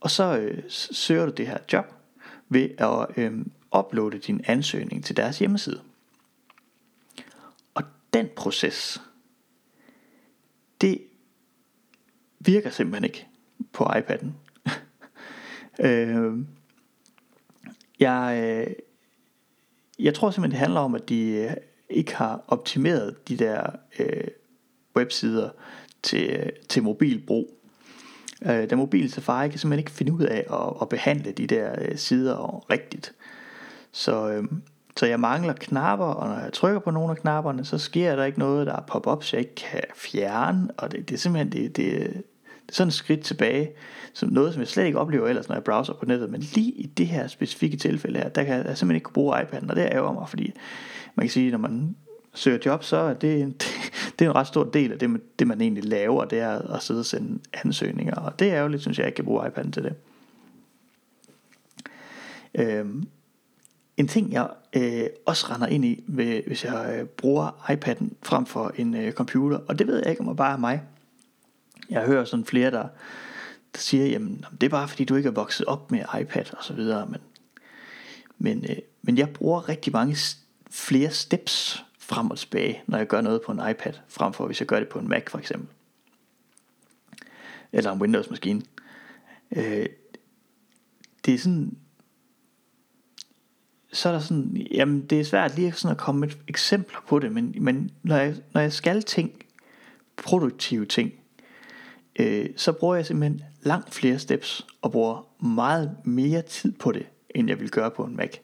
[0.00, 1.94] og så øh, søger du det her job
[2.48, 3.46] ved at øh,
[3.78, 5.80] uploade din ansøgning til deres hjemmeside.
[7.74, 9.02] Og den proces,
[10.80, 11.02] det
[12.40, 13.26] virker simpelthen ikke
[13.72, 14.28] på iPad'en.
[15.86, 16.38] øh,
[18.00, 18.74] jeg, øh,
[19.98, 21.50] jeg tror simpelthen, det handler om, at de øh,
[21.90, 23.62] ikke har optimeret de der
[23.98, 24.24] øh,
[24.96, 25.50] websider
[26.02, 27.58] til, øh, til mobilbrug.
[28.46, 31.74] Øh, den mobile Safari kan simpelthen ikke finde ud af at, at behandle de der
[31.78, 33.14] øh, sider rigtigt.
[33.92, 34.44] Så, øh,
[34.96, 38.24] så jeg mangler knapper, og når jeg trykker på nogle af knapperne, så sker der
[38.24, 41.52] ikke noget, der er pop-up, så jeg ikke kan fjerne, og det, det er simpelthen
[41.52, 42.22] det, det,
[42.72, 43.70] sådan et skridt tilbage,
[44.12, 46.30] som noget, som jeg slet ikke oplever ellers, når jeg browser på nettet.
[46.30, 49.70] Men lige i det her specifikke tilfælde her, der kan jeg simpelthen ikke bruge iPad'en,
[49.70, 50.52] og det ærger mig, fordi
[51.14, 51.96] man kan sige, når man
[52.34, 53.68] søger job, så er det, det,
[54.18, 56.82] det er en ret stor del af det, det, man egentlig laver, det er at
[56.82, 59.46] sidde og sende ansøgninger, og det er jo lidt, synes jeg, jeg ikke kan bruge
[59.46, 59.94] iPad'en til det.
[62.54, 63.08] Øhm,
[63.96, 68.46] en ting, jeg øh, også render ind i, ved, hvis jeg øh, bruger iPad'en frem
[68.46, 70.82] for en øh, computer, og det ved jeg ikke, om det bare er mig,
[71.90, 72.88] jeg hører sådan flere, der,
[73.74, 76.64] der siger, jamen det er bare fordi du ikke er vokset op med iPad og
[76.64, 77.20] så videre, men,
[78.38, 80.16] men, øh, men jeg bruger rigtig mange
[80.70, 84.60] flere steps frem og tilbage, når jeg gør noget på en iPad, frem for hvis
[84.60, 85.68] jeg gør det på en Mac for eksempel.
[87.72, 88.62] Eller en Windows maskine.
[89.56, 89.86] Øh,
[91.24, 91.76] det er sådan,
[93.92, 97.18] så er der sådan, jamen det er svært lige sådan at komme med eksempler på
[97.18, 99.42] det, men, men når, jeg, når jeg skal ting,
[100.16, 101.12] produktive ting,
[102.18, 107.06] øh, så bruger jeg simpelthen langt flere steps og bruger meget mere tid på det,
[107.30, 108.36] end jeg vil gøre på en Mac.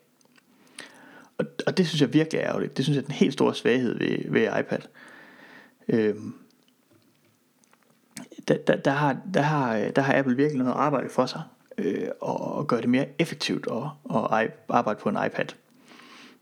[1.38, 2.76] Og, og det synes jeg virkelig er ærgerligt.
[2.76, 4.78] Det synes jeg er den helt store svaghed ved, ved iPad.
[5.88, 6.34] Øhm,
[8.48, 11.42] der, der, der, har, der, har, der har Apple virkelig noget arbejde for sig
[11.78, 15.46] øh, og, og gøre det mere effektivt at, at arbejde på en iPad.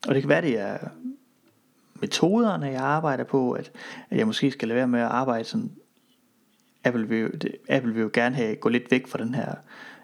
[0.09, 0.79] Og det kan være, det er
[2.01, 3.73] metoderne, jeg arbejder på, at,
[4.11, 5.71] at jeg måske skal lade være med at arbejde sådan
[6.85, 9.55] Apple vil, det, Apple vil jo gerne have gå lidt væk fra den her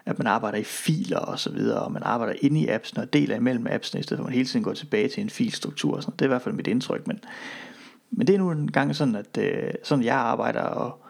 [0.09, 3.13] at man arbejder i filer og så videre, og man arbejder inde i appsene og
[3.13, 5.95] deler imellem appsene, i stedet for at man hele tiden går tilbage til en filstruktur.
[5.95, 6.13] Og sådan.
[6.13, 7.19] Det er i hvert fald mit indtryk, men,
[8.11, 11.05] men det er nu en gang sådan, at øh, sådan jeg arbejder, og,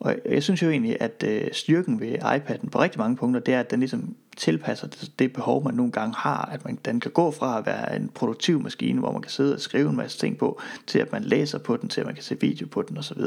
[0.00, 3.54] og jeg synes jo egentlig, at øh, styrken ved iPad'en på rigtig mange punkter, det
[3.54, 7.00] er, at den ligesom tilpasser det, det behov, man nogle gange har, at man, den
[7.00, 9.96] kan gå fra at være en produktiv maskine, hvor man kan sidde og skrive en
[9.96, 12.66] masse ting på, til at man læser på den, til at man kan se video
[12.66, 13.20] på den osv.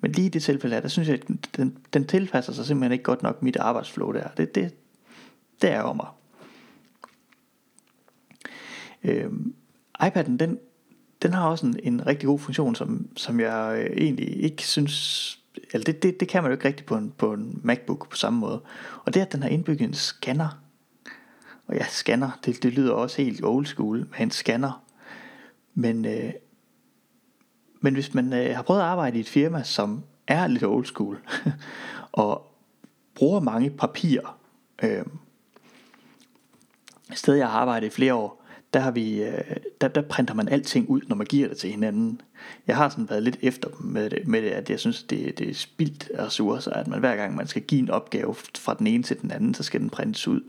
[0.00, 2.92] Men lige i det tilfælde her, der synes jeg, at den, den tilpasser sig simpelthen
[2.92, 4.28] ikke godt nok mit arbejdsflow der.
[4.28, 4.74] Det, det,
[5.62, 6.06] det er over mig.
[9.04, 9.54] Øhm,
[10.02, 10.58] iPad'en, den,
[11.22, 15.38] den har også en, en rigtig god funktion, som, som jeg øh, egentlig ikke synes
[15.72, 18.16] eller det, det, det kan man jo ikke rigtigt på en, på en MacBook på
[18.16, 18.62] samme måde.
[19.04, 20.62] Og det er, at den har indbygget en scanner.
[21.66, 24.84] Og ja, scanner, det, det lyder også helt old school med en scanner.
[25.74, 26.32] Men, øh,
[27.80, 30.84] men hvis man øh, har prøvet at arbejde i et firma, som er lidt old
[30.84, 31.18] school,
[32.12, 32.52] og
[33.14, 34.38] bruger mange papirer,
[34.82, 35.04] øh,
[37.12, 38.35] sted jeg har arbejdet i flere år,
[38.76, 41.70] der, har vi, øh, der, der printer man alting ud, når man giver det til
[41.70, 42.20] hinanden.
[42.66, 45.50] Jeg har sådan været lidt efter med det, med det at jeg synes, det, det
[45.50, 49.02] er spildt ressourcer, at man hver gang man skal give en opgave fra den ene
[49.02, 50.40] til den anden, så skal den printes ud.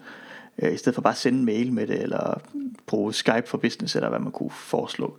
[0.60, 2.42] Øh, I stedet for bare at sende mail med det, eller
[2.88, 5.18] bruge Skype for business, eller hvad man kunne foreslå.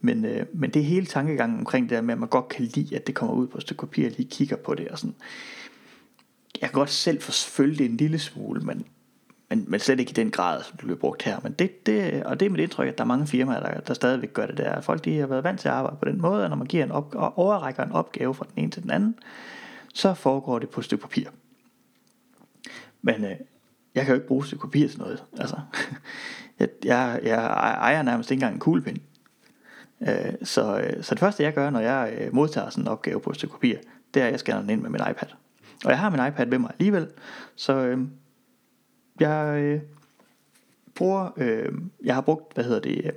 [0.00, 2.64] Men, øh, men det er hele tankegangen omkring det der med, at man godt kan
[2.64, 4.98] lide, at det kommer ud på et stykke papir, og lige kigger på det og
[4.98, 5.14] sådan.
[6.60, 8.86] Jeg kan godt selv forfølge det en lille smule, men
[9.52, 11.40] men, men slet ikke i den grad, som det bliver brugt her.
[11.42, 13.94] Men det, det, og det er mit indtryk, at der er mange firmaer, der, der
[13.94, 14.80] stadigvæk gør det der.
[14.80, 16.84] Folk de har været vant til at arbejde på den måde, at når man giver
[16.84, 19.18] en op, og overrækker en opgave fra den ene til den anden,
[19.94, 21.28] så foregår det på et stykke papir.
[23.02, 23.30] Men øh,
[23.94, 25.24] jeg kan jo ikke bruge et stykke papir til noget.
[25.38, 25.56] Altså,
[26.58, 27.44] jeg, jeg, jeg
[27.80, 28.98] ejer nærmest ikke engang en kuglepind.
[30.00, 33.20] Øh, så, øh, så det første jeg gør, når jeg øh, modtager sådan en opgave
[33.20, 33.76] på et stykke papir,
[34.14, 35.28] det er, at jeg scanner den ind med min iPad.
[35.84, 37.08] Og jeg har min iPad med mig alligevel,
[37.56, 37.98] så øh,
[39.20, 39.80] jeg øh,
[40.94, 41.72] bruger, øh,
[42.04, 43.10] jeg har brugt, hvad hedder det,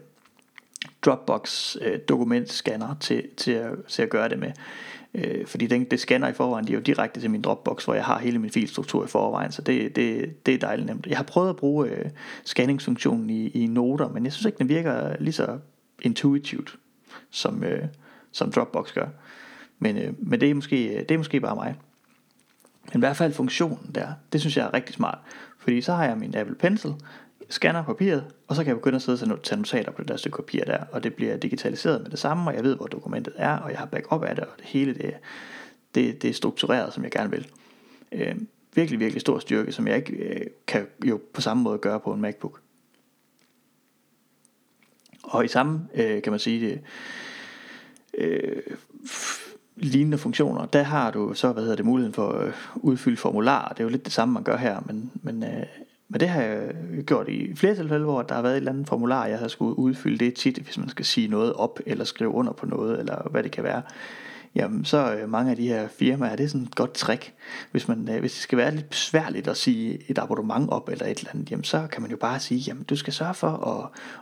[1.05, 4.51] Dropbox øh, dokumentscanner til, til, at, til at gøre det med.
[5.13, 7.93] Øh, fordi den, det scanner i forvejen, de er jo direkte til min Dropbox, hvor
[7.93, 11.07] jeg har hele min filstruktur i forvejen, så det, det, det er dejligt nemt.
[11.07, 12.05] Jeg har prøvet at bruge øh,
[12.45, 15.59] scanningsfunktionen i, i noter, men jeg synes ikke, den virker lige så
[16.01, 16.77] intuitivt,
[17.29, 17.83] som, øh,
[18.31, 19.07] som Dropbox gør.
[19.79, 21.75] Men, øh, men det, er måske, det er måske bare mig.
[22.93, 25.17] Men i hvert fald funktionen der, det synes jeg er rigtig smart.
[25.65, 26.93] Fordi så har jeg min Apple Pencil,
[27.49, 30.17] scanner papiret, og så kan jeg begynde at sidde og tage notater på det der
[30.17, 33.33] stykke papir der, og det bliver digitaliseret med det samme, og jeg ved, hvor dokumentet
[33.37, 35.13] er, og jeg har backup af det, og det hele det,
[35.95, 37.47] det, det er struktureret, som jeg gerne vil.
[38.11, 38.35] Øh,
[38.75, 42.13] virkelig, virkelig stor styrke, som jeg ikke øh, kan jo på samme måde gøre på
[42.13, 42.61] en MacBook.
[45.23, 46.81] Og i samme, øh, kan man sige det,
[48.17, 48.75] øh, øh
[49.75, 53.69] lignende funktioner, der har du så, hvad hedder det, muligheden for at øh, udfylde formularer.
[53.69, 55.63] Det er jo lidt det samme, man gør her, men, men, øh,
[56.09, 58.71] men det har jeg øh, gjort i flere tilfælde, hvor der har været et eller
[58.71, 62.05] andet formular, jeg har skulle udfylde det tit, hvis man skal sige noget op, eller
[62.05, 63.81] skrive under på noget, eller hvad det kan være.
[64.55, 67.33] Jamen, så øh, mange af de her firmaer, det er sådan et godt trick.
[67.71, 71.05] Hvis, man, øh, hvis det skal være lidt besværligt at sige et abonnement op, eller
[71.05, 73.49] et eller andet, jamen, så kan man jo bare sige, jamen, du skal sørge for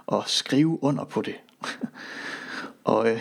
[0.09, 1.35] at, at skrive under på det.
[2.83, 3.19] og øh,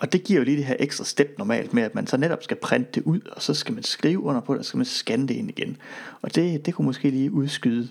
[0.00, 2.42] og det giver jo lige det her ekstra step normalt med, at man så netop
[2.42, 4.78] skal printe det ud, og så skal man skrive under på det, og så skal
[4.78, 5.76] man scanne det ind igen.
[6.22, 7.88] Og det, det kunne måske lige udskyde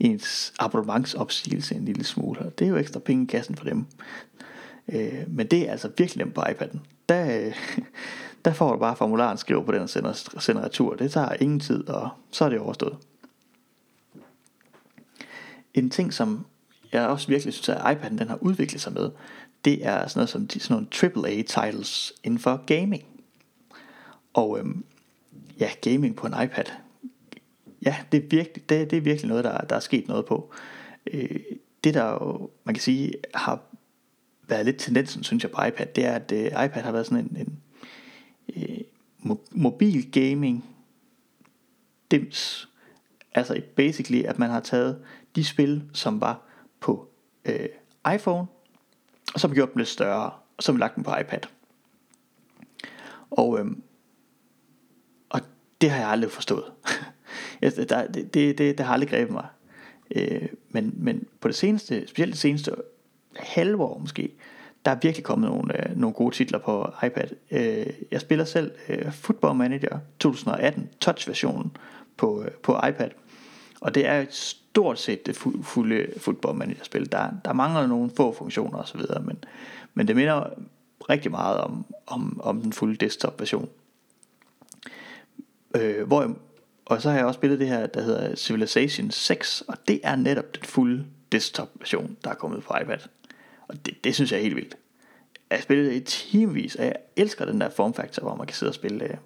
[0.00, 2.40] ens abonnementsopsigelse en lille smule.
[2.40, 3.86] Og det er jo ekstra penge i kassen for dem.
[4.88, 6.78] Øh, men det er altså virkelig nemt på iPad'en.
[7.08, 7.54] Der, øh,
[8.44, 10.94] der får du bare formularen, skriver på den og sender, sender retur.
[10.94, 12.96] Det tager ingen tid, og så er det overstået.
[15.74, 16.46] En ting, som
[16.92, 19.10] jeg også virkelig synes, at iPad'en den har udviklet sig med,
[19.64, 23.04] det er sådan noget som sådan nogle AAA titles inden for gaming.
[24.34, 24.84] Og øhm,
[25.60, 26.64] ja, gaming på en iPad.
[27.82, 30.52] Ja, det er virkelig, det, det er virkelig noget, der, der er sket noget på.
[31.12, 31.40] Øh,
[31.84, 33.62] det der jo, man kan sige, har
[34.48, 37.24] været lidt tendensen, synes jeg, på iPad, det er, at øh, iPad har været sådan
[37.24, 37.58] en, en
[38.56, 38.80] øh,
[39.30, 40.64] mo- mobil gaming
[42.10, 42.68] dims.
[43.34, 45.02] Altså basically, at man har taget
[45.36, 46.42] de spil, som var
[46.80, 47.08] på
[47.44, 47.68] øh,
[48.14, 48.46] iPhone,
[49.34, 51.16] og så har man gjort dem lidt større, og så har man lagt dem på
[51.20, 51.40] iPad.
[53.30, 53.82] Og, øhm,
[55.28, 55.40] og
[55.80, 56.64] det har jeg aldrig forstået.
[57.60, 57.90] det,
[58.34, 59.46] det, det, det har aldrig grebet mig.
[60.16, 62.74] Øh, men, men på det seneste, specielt det seneste
[63.36, 64.32] halve år måske,
[64.84, 67.28] der er virkelig kommet nogle, øh, nogle gode titler på iPad.
[67.50, 71.76] Øh, jeg spiller selv øh, Football Manager 2018 touch-versionen
[72.16, 73.10] på, øh, på iPad.
[73.80, 74.34] Og det er et
[74.70, 77.12] stort set det fu- fulde Football Manager spil.
[77.12, 79.44] Der, der mangler nogle få funktioner osv., men,
[79.94, 80.50] men det minder
[81.10, 83.68] rigtig meget om, om, om den fulde desktop version.
[85.74, 86.36] Øh, hvor
[86.90, 90.16] og så har jeg også spillet det her, der hedder Civilization 6, og det er
[90.16, 92.98] netop den fulde desktop version, der er kommet på iPad.
[93.68, 94.76] Og det, det synes jeg er helt vildt.
[95.50, 98.56] Jeg har spillet det i timevis, og jeg elsker den der formfaktor, hvor man kan
[98.56, 99.16] sidde og spille, øh,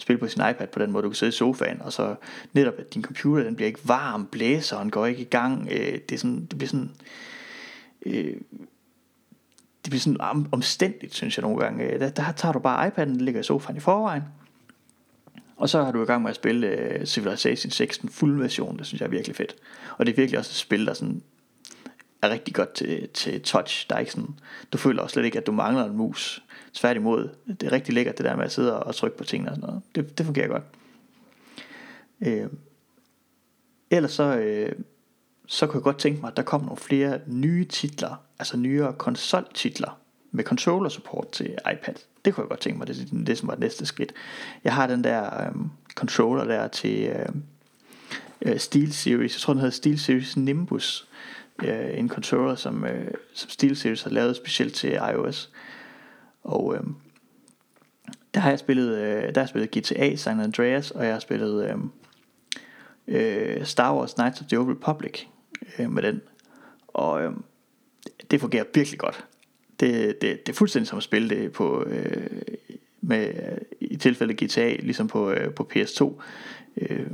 [0.00, 2.14] spille på sin iPad på den måde, du kan sidde i sofaen, og så
[2.52, 6.12] netop, at din computer, den bliver ikke varm, blæseren går ikke i gang, øh, det,
[6.12, 6.90] er sådan, det bliver sådan,
[8.06, 8.36] Øh,
[9.84, 11.84] det bliver sådan omstændigt, synes jeg nogle gange.
[11.84, 14.22] Øh, der, der tager du bare iPad'en, den ligger i sofaen i forvejen,
[15.56, 18.78] og så har du i gang med at spille uh, Civilization 6, den fulde version,
[18.78, 19.56] det synes jeg er virkelig fedt.
[19.98, 21.22] Og det er virkelig også et spil, der sådan
[22.22, 23.86] er rigtig godt til, til touch.
[23.90, 24.34] Der er ikke sådan,
[24.72, 26.42] du føler også slet ikke, at du mangler en mus.
[26.74, 29.56] Tværtimod, det er rigtig lækkert det der med at sidde og trykke på tingene og
[29.56, 29.82] sådan noget.
[29.94, 30.62] Det, det fungerer godt.
[32.20, 32.46] Øh,
[33.90, 34.72] ellers så, øh,
[35.46, 38.92] så kunne jeg godt tænke mig, at der kom nogle flere nye titler, altså nyere
[38.92, 40.00] konsoltitler
[40.30, 41.94] med controller support til iPad.
[42.24, 44.12] Det kunne jeg godt tænke mig, det, er det som var det næste skridt.
[44.64, 45.54] Jeg har den der øh,
[45.94, 51.08] controller der til øh, SteelSeries, Steel Series, jeg tror den hedder Steel Series Nimbus,
[51.62, 55.50] øh, en controller, som, øh, som SteelSeries har lavet specielt til iOS.
[56.42, 56.80] Og øh,
[58.34, 61.20] der har jeg spillet, øh, der har jeg spillet GTA San Andreas, og jeg har
[61.20, 61.76] spillet øh,
[63.08, 65.24] øh, Star Wars Knights of the Old Republic
[65.78, 66.20] øh, med den.
[66.88, 67.32] Og øh,
[68.30, 69.24] det fungerer virkelig godt.
[69.80, 72.42] Det, det, det er fuldstændig som at spille det på øh,
[73.00, 73.34] med
[73.80, 76.22] i tilfælde GTA ligesom på øh, på PS2.
[76.76, 77.06] Øh,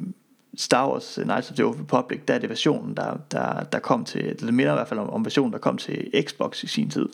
[0.57, 4.05] Star Wars Knights of the Old Republic, der er det versionen, der, der, der kom
[4.05, 6.91] til, det minder i hvert fald om, om versionen, der kom til Xbox i sin
[6.91, 7.09] tid.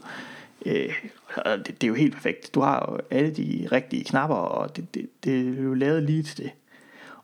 [0.67, 0.95] Øh,
[1.37, 2.55] det, det er jo helt perfekt.
[2.55, 6.23] Du har jo alle de rigtige knapper, og det, det, det er jo lavet lige
[6.23, 6.51] til det.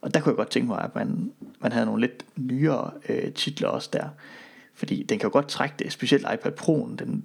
[0.00, 3.32] Og der kunne jeg godt tænke mig, at man, man havde nogle lidt nyere øh,
[3.32, 4.08] titler også der.
[4.74, 7.24] Fordi den kan jo godt trække det, specielt iPad Pro'en, den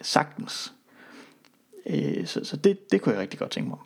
[0.00, 0.72] sagtens.
[1.86, 3.78] Øh, så så det, det kunne jeg rigtig godt tænke mig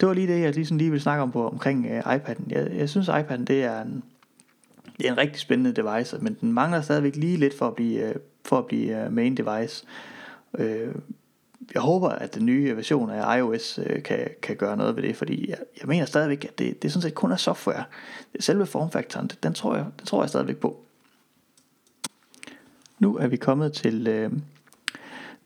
[0.00, 2.42] det var lige det, jeg lige, sådan lige ville snakke om på omkring øh, iPad'en.
[2.48, 4.02] Jeg, jeg synes, iPad'en det er en,
[4.98, 8.08] det er en rigtig spændende device, men den mangler stadigvæk lige lidt for at blive,
[8.08, 8.14] øh,
[8.44, 9.84] for at blive øh, main device.
[10.58, 10.94] Øh,
[11.74, 15.16] jeg håber, at den nye version af iOS øh, kan, kan gøre noget ved det,
[15.16, 17.84] fordi jeg, jeg mener stadigvæk, at det, det sådan set kun er software.
[18.40, 20.80] Selve formfaktoren, den tror jeg, den tror jeg stadigvæk på.
[22.98, 24.32] Nu er vi kommet til øh,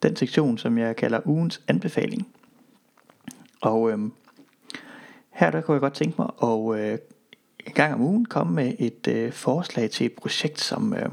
[0.02, 2.28] den sektion, som jeg kalder ugens anbefaling.
[3.60, 3.98] Og øh,
[5.30, 6.98] her der kunne jeg godt tænke mig at øh,
[7.66, 11.10] en gang om ugen komme med et øh, forslag til et projekt, som, øh,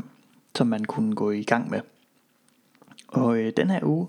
[0.55, 1.81] som man kunne gå i gang med.
[3.11, 4.07] Og øh, den her uge,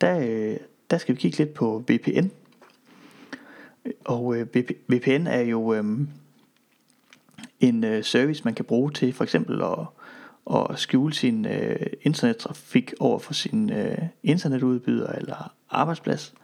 [0.00, 0.56] der, øh,
[0.90, 2.28] der skal vi kigge lidt på VPN.
[4.04, 4.46] Og øh,
[4.88, 5.84] VPN er jo øh,
[7.60, 9.78] en øh, service, man kan bruge til for eksempel at,
[10.54, 16.34] at skjule sin øh, internettrafik over for sin øh, internetudbyder eller arbejdsplads.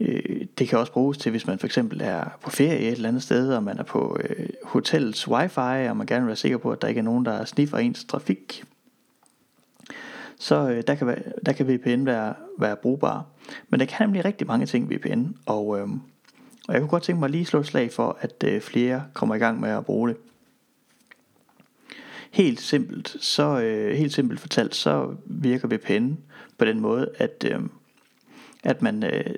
[0.00, 3.08] Øh, det kan også bruges til, hvis man for eksempel er på ferie et eller
[3.08, 6.58] andet sted, og man er på øh, hotellets wifi, og man gerne vil være sikker
[6.58, 8.64] på, at der ikke er nogen, der sniffer ens trafik.
[10.40, 13.26] Så øh, der, kan være, der kan VPN være, være brugbar.
[13.68, 15.88] Men der kan nemlig rigtig mange ting VPN, og, øh,
[16.68, 19.04] og jeg kunne godt tænke mig at lige slå et slag for, at øh, flere
[19.12, 20.16] kommer i gang med at bruge det.
[22.30, 26.14] Helt simpelt, så øh, helt simpelt fortalt, så virker VPN
[26.58, 27.60] på den måde, at, øh,
[28.64, 29.34] at man øh,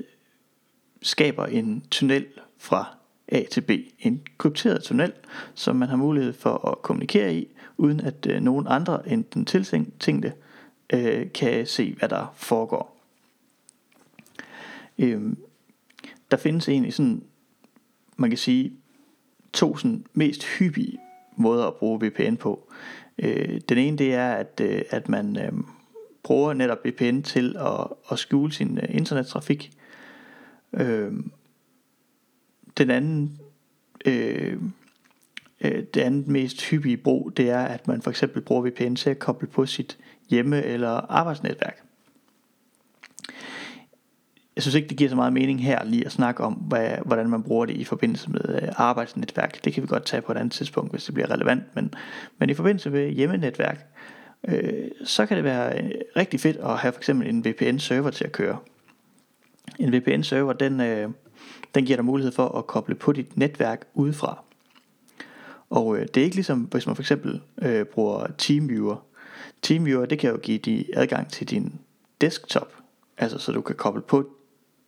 [1.03, 2.27] skaber en tunnel
[2.59, 2.97] fra
[3.29, 3.71] A til B.
[3.99, 5.13] En krypteret tunnel,
[5.55, 9.45] som man har mulighed for at kommunikere i, uden at øh, nogen andre end den
[9.45, 10.33] tiltænkte
[10.93, 12.97] øh, kan se, hvad der foregår.
[14.99, 15.23] Øh,
[16.31, 17.23] der findes egentlig sådan,
[18.17, 18.73] man kan sige,
[19.53, 20.99] to sådan mest hyppige
[21.37, 22.73] måder at bruge VPN på.
[23.19, 25.53] Øh, den ene det er, at, øh, at man øh,
[26.23, 29.71] bruger netop VPN til at, at skjule sin øh, internettrafik.
[30.73, 31.13] Øh,
[32.79, 33.39] den anden,
[34.07, 34.59] øh,
[35.61, 39.11] øh, det andet mest hyppige brug, det er, at man for eksempel bruger VPN til
[39.11, 39.99] at koble på sit
[40.33, 41.83] hjemme- eller arbejdsnetværk.
[44.57, 47.31] jeg synes ikke, det giver så meget mening her lige at snakke om, hvad, hvordan
[47.31, 49.65] man bruger det i forbindelse med øh, arbejdsnetværk.
[49.65, 51.63] Det kan vi godt tage på et andet tidspunkt, hvis det bliver relevant.
[51.75, 51.95] Men,
[52.39, 53.87] men i forbindelse med hjemmenetværk,
[54.49, 58.25] øh, så kan det være øh, rigtig fedt at have for eksempel en VPN-server til
[58.25, 58.59] at køre.
[59.79, 61.09] En VPN-server, den, øh,
[61.75, 64.45] den giver dig mulighed for at koble på dit netværk udefra.
[65.71, 68.97] Og øh, det er ikke ligesom, hvis man for eksempel øh, bruger TeamViewer.
[69.63, 71.81] TeamViewer, det kan jo give dig adgang til din
[72.21, 72.77] desktop,
[73.19, 74.31] altså så du kan koble på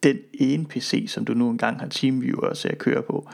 [0.03, 3.29] den ene PC, som du nu engang har TeamViewer til at køre på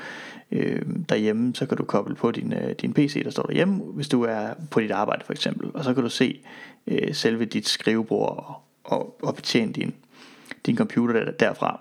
[0.52, 4.08] øh, derhjemme, så kan du koble på din, øh, din PC, der står derhjemme, hvis
[4.08, 6.40] du er på dit arbejde for eksempel, og så kan du se
[6.86, 8.54] øh, selve dit skrivebord og,
[8.98, 9.94] og, og betjene din,
[10.66, 11.80] din computer der, derfra.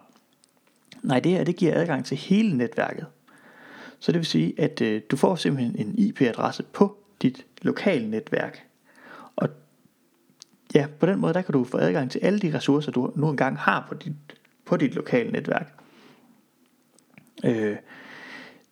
[1.04, 3.06] Nej, det her det giver adgang til hele netværket.
[4.00, 8.69] Så det vil sige, at øh, du får simpelthen en IP-adresse på dit lokale netværk.
[10.76, 13.30] Ja, på den måde der kan du få adgang til alle de ressourcer, du nu
[13.30, 14.14] engang har på dit,
[14.66, 15.74] på dit lokale netværk.
[17.46, 17.76] Øh,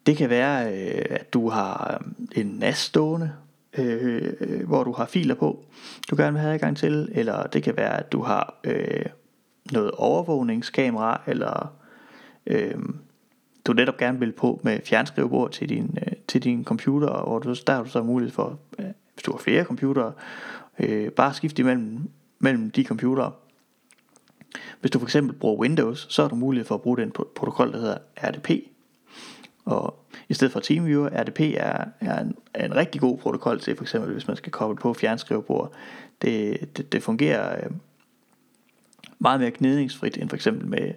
[0.06, 3.32] det kan være, øh, at du har øh, en NAS stående,
[3.78, 5.66] øh, hvor du har filer på,
[6.10, 9.06] du gerne vil have adgang til, eller det kan være, at du har øh,
[9.72, 11.74] noget overvågningskamera, eller
[12.46, 12.76] øh,
[13.66, 17.56] du netop gerne vil på med fjernskrivebord til din, øh, til din computer, og du,
[17.68, 20.14] der har du så mulighed for, øh, hvis du har flere computere,
[20.80, 22.10] øh, bare skifte imellem
[22.40, 23.32] mellem de computere.
[24.80, 27.72] Hvis du for eksempel bruger Windows, så har du mulighed for at bruge den protokol,
[27.72, 28.50] der hedder RDP.
[29.66, 33.76] Og i stedet for TeamViewer, RDP er, er, en, er en rigtig god protokol til
[33.76, 35.74] for eksempel, hvis man skal koble på fjernskrivebord.
[36.22, 37.72] Det, det, det fungerer øh,
[39.20, 40.94] meget mere gnidningsfrit end for eksempel med,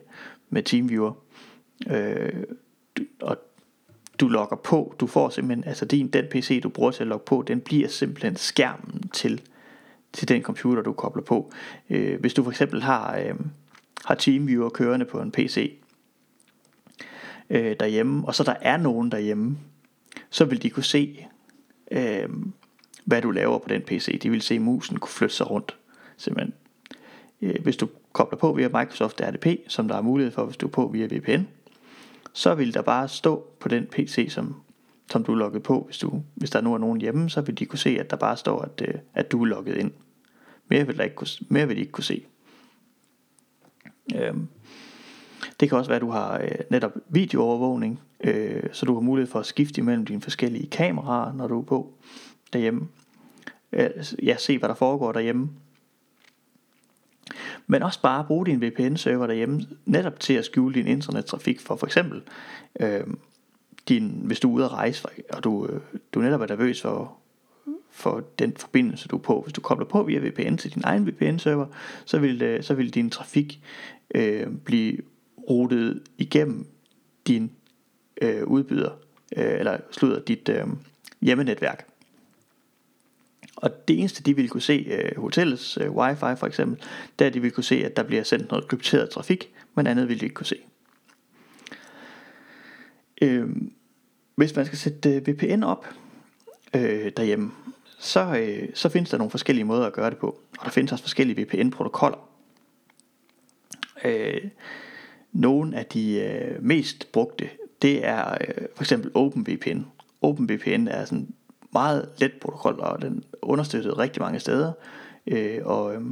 [0.51, 1.12] med TeamViewer.
[1.91, 2.45] Øh,
[3.20, 3.37] og
[4.20, 7.24] du logger på, du får simpelthen, altså din, den PC du bruger til at logge
[7.26, 9.41] på, den bliver simpelthen skærmen til,
[10.13, 11.53] til den computer du kobler på.
[11.91, 13.35] Øh, hvis du for eksempel har, øh,
[14.05, 15.79] har TeamViewer kørende på en PC
[17.51, 19.59] øh, derhjemme, og så der er nogen derhjemme,
[20.31, 21.27] så vil de kunne se,
[21.91, 22.29] øh,
[23.05, 24.21] hvad du laver på den PC.
[24.23, 25.77] De vil se musen kunne flytte sig rundt,
[26.17, 26.55] simpelthen.
[27.43, 30.67] Øh, hvis du kobler på via Microsoft RDP, som der er mulighed for, hvis du
[30.67, 31.43] er på via VPN,
[32.33, 34.57] så vil der bare stå på den PC, som,
[35.11, 35.83] som du er logget på.
[35.87, 38.17] Hvis, du, hvis der nu er nogen hjemme, så vil de kunne se, at der
[38.17, 39.93] bare står, at, øh, at du er logget ind.
[40.69, 42.25] Mere vil, der ikke kunne, mere vil de ikke kunne se.
[44.17, 44.49] Øhm,
[45.61, 49.31] det kan også være, at du har øh, netop videoovervågning, øh, så du har mulighed
[49.31, 51.95] for at skifte imellem dine forskellige kameraer, når du er på
[52.53, 52.89] derhjemme.
[53.73, 53.91] Øh,
[54.23, 55.51] ja, se hvad der foregår derhjemme.
[57.67, 61.87] Men også bare bruge din VPN-server derhjemme, netop til at skjule din internettrafik for for
[61.87, 62.23] eksempel,
[62.81, 63.07] øh,
[63.89, 65.81] din, hvis du er ude at rejse, og du, øh,
[66.14, 67.16] du netop er nervøs for,
[67.91, 69.41] for den forbindelse, du er på.
[69.41, 71.66] Hvis du kobler på via VPN til din egen VPN-server,
[72.05, 73.61] så vil, øh, så vil din trafik
[74.14, 74.99] øh, blive
[75.51, 76.66] rutet igennem
[77.26, 77.51] din
[78.22, 78.91] øh, udbyder,
[79.37, 80.66] øh, eller slutter dit øh,
[81.20, 81.87] hjemmenetværk.
[83.57, 86.83] Og det eneste de vil kunne se, øh, hotellets øh, wifi for eksempel,
[87.18, 89.87] det er at de vil kunne se, at der bliver sendt noget krypteret trafik, men
[89.87, 90.57] andet vil de ikke kunne se.
[93.21, 93.49] Øh,
[94.35, 95.87] hvis man skal sætte øh, VPN op
[96.75, 97.53] øh, derhjemme,
[97.99, 100.41] så, øh, så findes der nogle forskellige måder at gøre det på.
[100.59, 102.18] Og der findes også forskellige VPN-protokoller.
[104.05, 104.41] Øh,
[105.33, 107.49] nogle af de øh, mest brugte,
[107.83, 109.81] det er øh, for eksempel OpenVPN.
[110.23, 111.35] OpenVPN er sådan
[111.73, 114.73] meget let protokol, og den understøttet rigtig mange steder.
[115.27, 116.03] Øh, og, øh,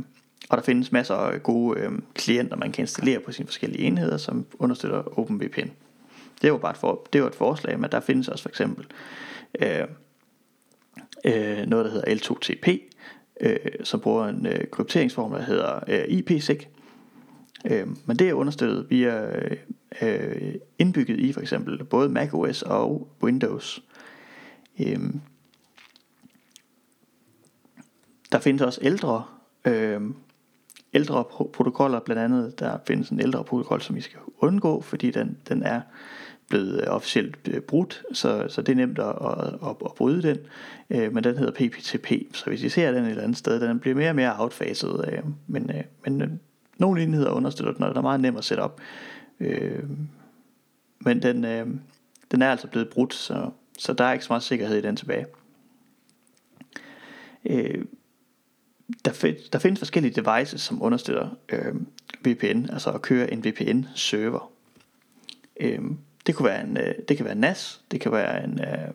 [0.49, 4.17] og der findes masser af gode øh, klienter, man kan installere på sine forskellige enheder,
[4.17, 5.69] som understøtter OpenVPN.
[6.43, 8.87] Det var bare et, for, det var et forslag, men der findes også for eksempel
[9.63, 9.85] øh,
[11.25, 12.79] øh, noget, der hedder L2TP,
[13.41, 16.67] øh, som bruger en øh, krypteringsform, der hedder øh, IPsec.
[17.65, 19.31] Øh, men det er understøttet via
[20.03, 23.83] øh, indbygget i for eksempel både macOS og Windows.
[24.81, 24.99] Øh,
[28.33, 29.25] der findes også ældre
[29.65, 30.01] øh,
[30.95, 35.39] ældre protokoller, blandt andet der findes en ældre protokol, som I skal undgå, fordi den,
[35.49, 35.81] den er
[36.49, 40.23] blevet øh, officielt øh, brudt, så, så det er nemt at, at, at, at bryde
[40.23, 40.39] den,
[40.91, 43.81] øh, men den hedder PPTP, så hvis I ser den et eller andet sted, den
[43.81, 46.29] bliver mere og mere outfaset, øh, men, øh, men øh,
[46.79, 48.81] nogle enheder understøtter den, og den er meget nem at sætte op,
[49.41, 49.83] øh,
[50.99, 51.67] men den, øh,
[52.31, 54.97] den er altså blevet brudt, så, så der er ikke så meget sikkerhed i den
[54.97, 55.27] tilbage.
[57.45, 57.85] Øh,
[59.05, 61.75] der, find, der findes forskellige devices, som understøtter øh,
[62.25, 64.51] VPN, altså at køre en VPN-server.
[65.61, 65.81] Øh,
[66.29, 68.89] det kunne være en, øh, det kan være en NAS, det kan være en øh,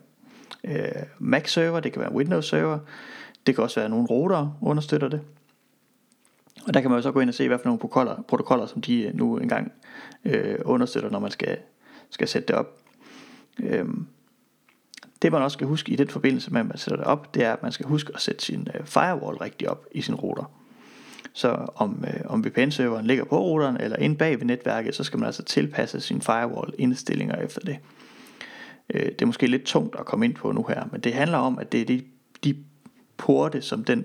[0.64, 2.78] øh, Mac server, det kan være en Windows server,
[3.46, 5.20] det kan også være nogle router understøtter det.
[6.66, 8.66] Og der kan man jo så gå ind og se, hvad for nogle protokoller, protokoller
[8.66, 9.72] som de øh, nu engang
[10.24, 11.58] øh, understøtter, når man skal,
[12.10, 12.78] skal sætte det op.
[13.58, 14.06] Øhm,
[15.22, 17.44] det man også skal huske i den forbindelse med, at man sætter det op, det
[17.44, 20.50] er, at man skal huske at sætte sin øh, firewall rigtigt op i sin router.
[21.36, 25.18] Så om, øh, om VPN-serveren ligger på routeren eller inde bag ved netværket, så skal
[25.18, 27.78] man altså tilpasse sin firewall indstillinger efter det.
[28.94, 31.38] Øh, det er måske lidt tungt at komme ind på nu her, men det handler
[31.38, 32.02] om, at det er de,
[32.44, 32.56] de
[33.16, 34.04] porte, som den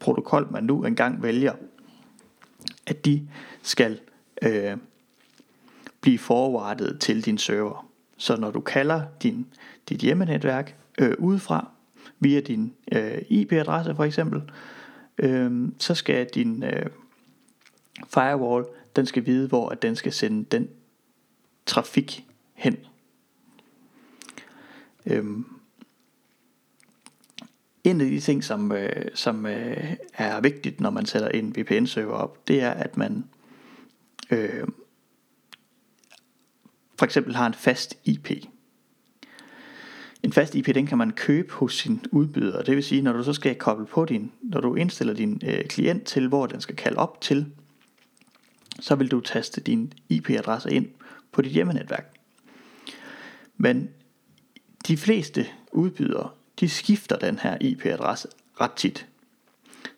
[0.00, 1.52] protokol, man nu engang vælger,
[2.86, 3.28] at de
[3.62, 4.00] skal
[4.42, 4.76] øh,
[6.00, 7.88] blive forwardet til din server.
[8.16, 9.46] Så når du kalder din,
[9.88, 11.68] dit hjemmenetværk øh, udefra,
[12.20, 14.48] via din øh, IP-adresse for eksempel, øh,
[15.18, 16.86] Øhm, så skal din øh,
[18.08, 18.64] firewall,
[18.96, 20.68] den skal vide, hvor at den skal sende den
[21.66, 22.76] trafik hen.
[25.06, 25.46] Øhm,
[27.84, 32.14] en af de ting, som, øh, som øh, er vigtigt, når man sætter en VPN-server
[32.14, 33.24] op, det er, at man
[34.30, 34.66] øh,
[36.98, 38.30] for eksempel har en fast IP.
[40.24, 42.62] En fast IP, den kan man købe hos sin udbyder.
[42.62, 45.64] Det vil sige, når du så skal koble på din, når du indstiller din øh,
[45.64, 47.46] klient til, hvor den skal kalde op til,
[48.80, 50.86] så vil du taste din IP-adresse ind
[51.32, 52.14] på dit hjemmenetværk.
[53.56, 53.88] Men
[54.88, 58.28] de fleste udbydere, de skifter den her IP-adresse
[58.60, 59.06] ret tit.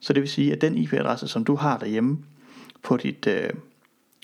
[0.01, 2.19] Så det vil sige, at den IP-adresse, som du har derhjemme
[2.83, 3.51] på, dit, øh,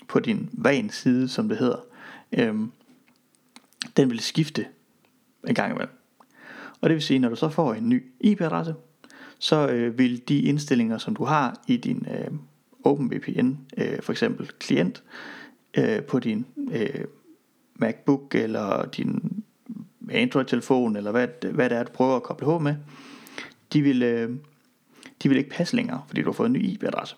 [0.07, 1.79] på din van side, som det hedder,
[2.31, 2.55] øh,
[3.97, 4.65] den vil skifte
[5.47, 5.95] en gang imellem.
[6.81, 8.75] Og det vil sige, når du så får en ny IP-adresse,
[9.39, 12.31] så øh, vil de indstillinger, som du har i din øh,
[12.83, 15.03] OpenVPN, øh, for eksempel klient,
[15.77, 17.05] øh, på din øh,
[17.75, 19.43] MacBook eller din
[20.11, 22.75] Android-telefon, eller hvad, hvad det er, du prøver at koble H med,
[23.73, 24.35] de vil, øh,
[25.23, 27.15] de vil ikke passe længere, fordi du har fået en ny IP-adresse.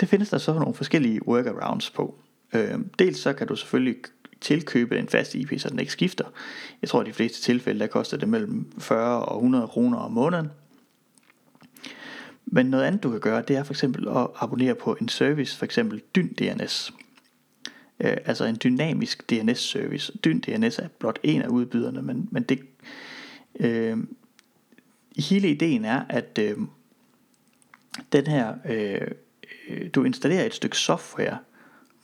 [0.00, 2.18] Det findes der så nogle forskellige workarounds på.
[2.54, 3.96] Øh, dels så kan du selvfølgelig
[4.44, 6.24] tilkøbe en fast IP, så den ikke skifter.
[6.82, 9.98] Jeg tror, at i de fleste tilfælde, der koster det mellem 40 og 100 kroner
[9.98, 10.50] om måneden.
[12.46, 15.56] Men noget andet, du kan gøre, det er for eksempel at abonnere på en service,
[15.56, 16.92] for eksempel DynDNS.
[18.00, 20.12] Øh, altså en dynamisk DNS-service.
[20.24, 22.60] Dyn DNS er blot en af udbyderne, men, men det,
[23.60, 23.98] øh,
[25.16, 26.56] hele ideen er, at øh,
[28.12, 29.00] den her, øh,
[29.68, 31.38] øh du installerer et stykke software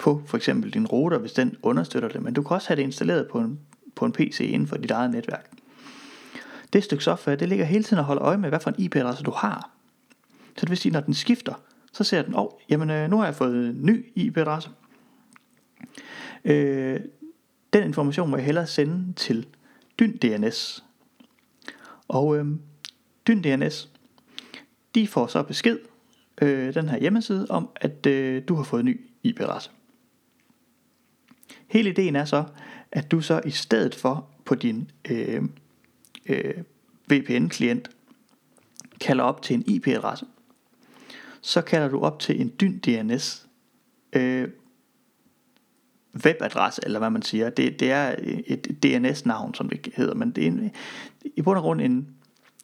[0.00, 2.82] på for eksempel din router, hvis den understøtter det, men du kan også have det
[2.82, 3.60] installeret på en,
[3.94, 5.50] på en PC inden for dit eget netværk.
[6.72, 9.24] Det stykke software, det ligger hele tiden og holder øje med, hvad for en IP-adresse
[9.24, 9.70] du har.
[10.56, 11.54] Så det vil sige, når den skifter,
[11.92, 14.70] så ser den, åh, oh, jamen øh, nu har jeg fået en ny IP-adresse.
[16.44, 17.00] Øh,
[17.72, 19.46] den information må jeg hellere sende til
[19.98, 20.84] Dyn DNS.
[22.08, 22.46] Og øh,
[23.26, 23.88] DynDNS,
[24.94, 25.78] de får så besked,
[26.42, 29.70] øh, den her hjemmeside, om at øh, du har fået en ny IP-adresse.
[31.70, 32.44] Hele ideen er så,
[32.92, 35.42] at du så i stedet for på din øh,
[36.26, 36.54] øh,
[37.10, 37.90] VPN-klient
[39.00, 40.26] kalder op til en IP-adresse,
[41.40, 43.46] så kalder du op til en dyn DNS
[44.12, 44.48] øh,
[46.24, 47.50] webadresse, eller hvad man siger.
[47.50, 48.14] Det, det er
[48.46, 50.70] et DNS-navn, som det hedder, men det er en,
[51.36, 52.08] i bund og grund en,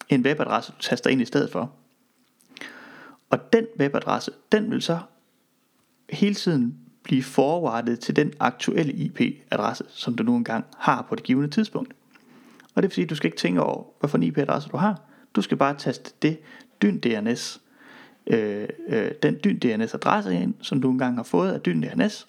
[0.09, 1.73] en webadresse, du taster ind i stedet for.
[3.31, 4.99] Og den webadresse, den vil så
[6.11, 11.25] hele tiden blive forwardet til den aktuelle IP-adresse, som du nu engang har på det
[11.25, 11.95] givende tidspunkt.
[12.75, 14.77] Og det vil sige, at du skal ikke tænke over, hvad for en IP-adresse du
[14.77, 15.01] har.
[15.35, 16.39] Du skal bare taste det
[16.83, 17.61] dyn DNS,
[18.27, 22.29] øh, øh, den dyn DNS adresse ind, som du engang har fået af dyn DNS.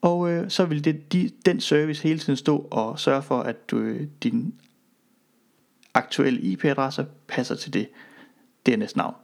[0.00, 3.70] Og øh, så vil det, de, den service hele tiden stå og sørge for, at
[3.70, 4.54] du, øh, din
[5.94, 7.88] aktuelle IP-adresse passer til det
[8.66, 9.14] DNS-navn.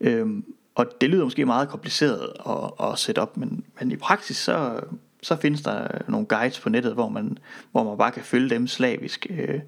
[0.00, 0.44] Øhm,
[0.74, 4.80] og det lyder måske meget kompliceret at, at sætte op, men, men i praksis så,
[5.22, 7.38] så findes der nogle guides på nettet, hvor man,
[7.72, 9.26] hvor man bare kan følge dem slavisk.
[9.30, 9.60] Øh,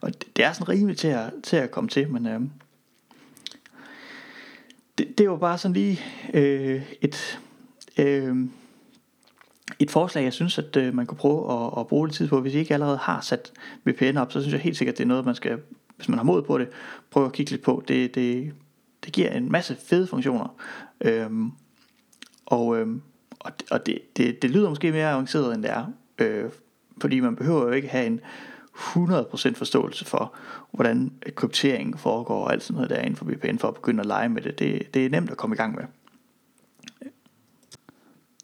[0.00, 2.40] og det, det er sådan rimeligt til at, til at komme til, men øh,
[4.98, 6.00] det, det var bare sådan lige
[6.34, 7.40] øh, et,
[7.98, 8.36] øh,
[9.78, 12.40] et forslag, jeg synes, at øh, man kunne prøve at, at bruge lidt tid på.
[12.40, 13.52] Hvis I ikke allerede har sat
[13.84, 15.58] VPN op, så synes jeg helt sikkert, det er noget, man skal,
[15.96, 16.68] hvis man har mod på det,
[17.10, 17.84] prøve at kigge lidt på.
[17.88, 18.52] Det, det,
[19.04, 20.56] det giver en masse fede funktioner.
[21.00, 21.50] Øhm,
[22.46, 23.02] og øhm,
[23.44, 25.86] og, og det, det, det lyder måske mere avanceret, end det er.
[26.18, 26.50] Øh,
[27.00, 28.20] fordi man behøver jo ikke have en
[28.74, 30.34] 100% forståelse for,
[30.70, 34.06] hvordan kryptering foregår og alt sådan noget der inden for VPN, for at begynde at
[34.06, 34.58] lege med det.
[34.58, 34.94] det.
[34.94, 35.84] Det er nemt at komme i gang med.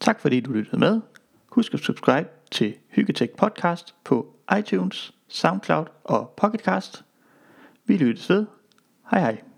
[0.01, 1.01] Tak fordi du lyttede med.
[1.49, 7.05] Husk at subscribe til Hyggetech Podcast på iTunes, SoundCloud og Pocketcast.
[7.85, 8.45] Vi lyttes ved.
[9.11, 9.50] Hej hej.